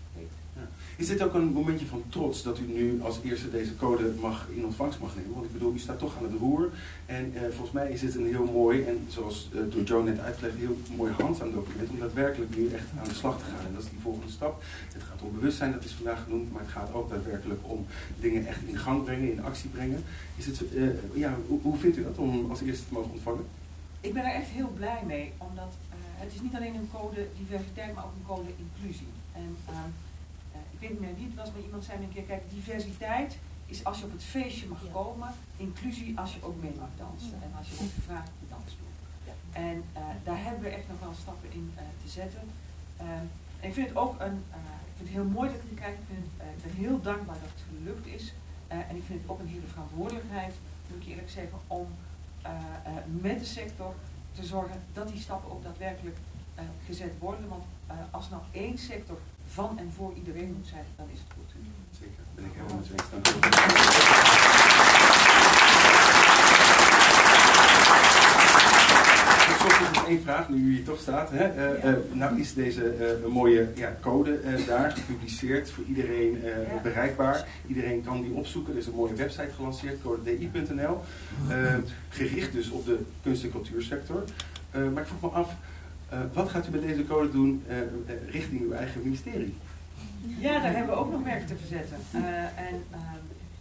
[1.02, 4.48] Is dit ook een momentje van trots dat u nu als eerste deze code mag,
[4.56, 5.34] in ontvangst mag nemen?
[5.34, 6.70] Want ik bedoel, u staat toch aan het roer.
[7.06, 10.20] En eh, volgens mij is dit een heel mooi, en zoals uh, door Joe net
[10.20, 13.66] uitgelegd, heel mooi handzaam document om daadwerkelijk nu echt aan de slag te gaan.
[13.66, 14.64] En dat is die volgende stap.
[14.94, 17.86] Het gaat om bewustzijn, dat is vandaag genoemd, maar het gaat ook daadwerkelijk om
[18.20, 20.04] dingen echt in gang brengen, in actie brengen.
[20.38, 23.46] Is het, uh, ja, hoe, vindt u dat om als eerste te mogen ontvangen?
[24.02, 25.74] Ik ben er echt heel blij mee, omdat
[26.16, 29.08] het is niet alleen een code diversiteit, maar ook een code inclusie.
[29.34, 29.90] En ehm,
[30.90, 34.06] niet meer wie het was, maar iemand zei een keer, kijk, diversiteit is als je
[34.06, 37.76] op het feestje mag komen, inclusie als je ook mee mag dansen en als je
[37.76, 38.94] wordt gevraagd op de dansvloer.
[39.52, 42.42] En uh, daar hebben we echt nog wel stappen in uh, te zetten.
[42.98, 43.32] En
[43.70, 44.38] ik vind het ook een,
[44.90, 47.40] ik vind het heel mooi dat ik krijg, ik, vind het, ik ben heel dankbaar
[47.44, 48.34] dat het gelukt is.
[48.68, 50.54] en ik vind het ook een hele verantwoordelijkheid,
[50.88, 51.88] moet ik eerlijk zeggen, om
[53.22, 53.96] met de sector
[54.32, 56.18] te zorgen dat die stappen ook daadwerkelijk
[56.86, 57.48] gezet worden.
[57.50, 57.64] Want
[58.12, 59.18] als nou één sector
[59.54, 61.54] van en voor iedereen moet zijn, dan is het goed.
[62.00, 63.04] Zeker, ben ik helemaal met.
[63.12, 63.28] Dank
[70.06, 71.30] u één vraag, nu u hier toch staat.
[71.32, 71.76] Hè?
[71.76, 76.82] Uh, uh, nou is deze uh, mooie ja, code daar gepubliceerd, voor iedereen ja.
[76.84, 77.48] bereikbaar.
[77.68, 78.74] Iedereen kan die opzoeken.
[78.74, 81.02] Er is een mooie website gelanceerd, codedi.nl.
[82.10, 84.24] gericht dus op de kunst- en cultuursector.
[84.72, 85.56] maar ik vroeg me af,
[86.14, 87.78] uh, wat gaat u met deze code doen uh,
[88.32, 89.58] richting uw eigen ministerie?
[90.22, 91.98] Ja, daar hebben we ook nog werk te verzetten.
[92.16, 92.84] Uh, en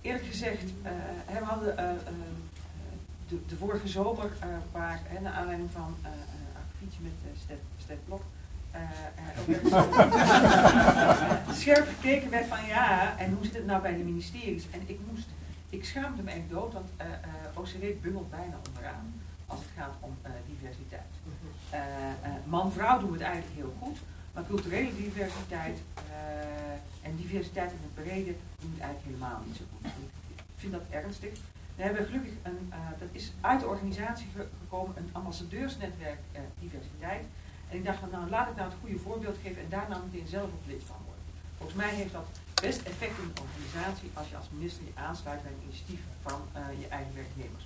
[0.01, 0.65] eerlijk gezegd,
[1.27, 1.77] we hadden
[3.29, 4.31] de, de, vorige zomer,
[4.73, 8.23] waar, naar aanleiding van een akkefietje met Stef, Stef Blok,
[11.61, 14.67] scherp gekeken werd van ja, en hoe zit het nou bij de ministeries?
[14.71, 15.29] En ik moest,
[15.69, 16.89] ik schaamde me echt dood, want
[17.55, 19.13] OCW bungelt bijna onderaan
[19.51, 20.13] als het gaat om
[20.47, 21.13] diversiteit.
[21.73, 23.99] Uh, uh, Man-vrouw doen het eigenlijk heel goed,
[24.33, 25.79] maar culturele diversiteit
[27.03, 29.87] en diversiteit in het brede doen het eigenlijk helemaal niet zo goed.
[30.37, 31.33] Ik vind dat ernstig.
[31.77, 34.27] We hebben gelukkig een, dat is uit de organisatie
[34.61, 36.21] gekomen, een ambassadeursnetwerk
[36.59, 37.25] diversiteit.
[37.71, 40.01] En ik dacht van nou laat ik nou het goede voorbeeld geven en daar nou
[40.05, 41.25] meteen zelf op lid van worden.
[41.57, 45.43] Volgens mij heeft dat best effect in de organisatie als je als minister je aansluit
[45.43, 46.41] bij een initiatief van
[46.81, 47.65] je eigen werknemers.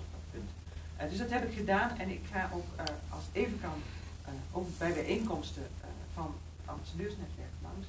[1.01, 3.83] Uh, dus dat heb ik gedaan en ik ga ook uh, als even kan
[4.27, 5.67] uh, ook bij bijeenkomsten
[6.15, 6.35] van
[6.65, 7.87] ambassadeursnetwerk langs.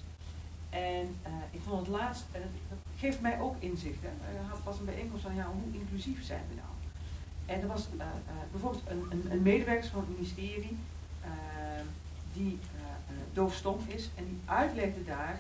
[0.70, 1.16] En
[1.52, 4.10] ik vond het laatst, dat, geeft mij ook inzichten.
[4.10, 6.68] Er had pas een bijeenkomst van ja, hoe inclusief zijn we nou?
[7.46, 7.88] En er was
[8.52, 10.78] bijvoorbeeld een, een, een, medewerker van het ministerie
[12.34, 12.60] die
[13.34, 15.40] doofstom is en die uitlegde daar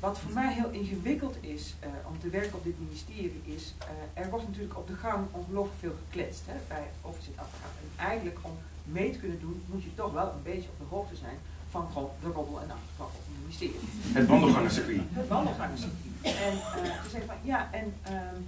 [0.00, 4.22] wat voor mij heel ingewikkeld is uh, om te werken op dit ministerie is, uh,
[4.22, 7.74] er wordt natuurlijk op de gang ongelooflijk veel gekletst hè, bij officieapparaat.
[7.80, 8.52] En eigenlijk om
[8.84, 11.38] mee te kunnen doen, moet je toch wel een beetje op de hoogte zijn
[11.70, 13.80] van gewoon de robbel en achterklap op het ministerie.
[14.12, 15.00] Het wandelgangencircuit.
[15.12, 15.98] Het wandelgangencircuit.
[16.22, 18.40] En uh, ze zeggen van ja, en ehm,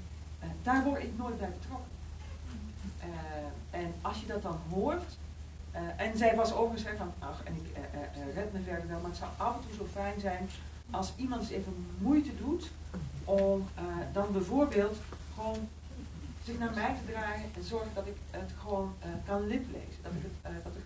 [0.63, 1.91] daar word ik nooit bij betrokken.
[3.71, 5.19] en als je dat dan hoort,
[5.97, 7.77] en zij was overigens van, ach, en ik
[8.35, 10.49] red me verder wel, maar het zou af en toe zo fijn zijn
[10.91, 12.71] als iemand eens even moeite doet
[13.25, 14.97] om uh, dan bijvoorbeeld
[15.35, 15.69] gewoon
[16.45, 20.03] zich naar mij te draaien en zorgen dat ik het gewoon uh, kan liplezen.
[20.03, 20.85] Dat ik het, uh, dat ik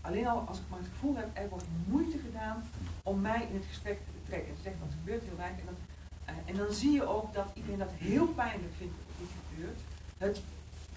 [0.00, 2.62] alleen al als ik maar het gevoel heb, er wordt moeite gedaan
[3.02, 4.56] om mij in het gesprek te betrekken.
[4.56, 5.60] Ze zegt dat gebeurt heel weinig.
[5.60, 5.76] En dan,
[6.46, 9.78] en dan zie je ook dat iedereen dat heel pijnlijk vindt het niet gebeurt.
[10.18, 10.40] Het,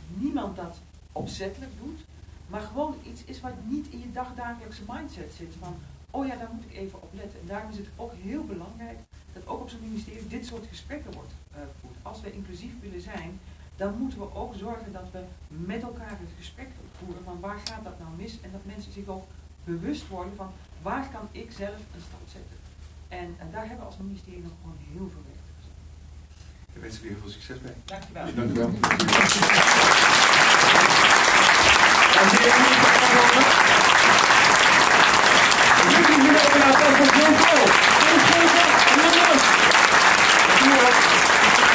[0.08, 0.78] niemand dat
[1.12, 2.00] opzettelijk doet,
[2.48, 5.54] maar gewoon iets is wat niet in je dagdagelijkse mindset zit.
[5.60, 5.76] Van,
[6.12, 7.40] oh ja, daar moet ik even op letten.
[7.40, 8.98] En daarom is het ook heel belangrijk
[9.34, 11.98] dat ook op zo'n ministerie dit soort gesprekken wordt uh, gevoerd.
[12.02, 13.40] Als we inclusief willen zijn,
[13.76, 16.68] dan moeten we ook zorgen dat we met elkaar het gesprek
[17.00, 19.28] voeren van waar gaat dat nou mis en dat mensen zich ook
[19.64, 20.52] bewust worden van
[20.82, 22.58] waar kan ik zelf een stap zetten.
[23.08, 25.72] En, en daar hebben we als ministerie nog gewoon heel veel werk te doen.
[26.74, 27.74] Ik wens jullie heel veel succes mee.
[27.86, 28.26] Dankjewel.
[28.36, 28.72] Dankjewel.
[32.14, 32.91] Dankjewel.
[36.22, 36.62] You know what
[40.94, 41.72] I'm?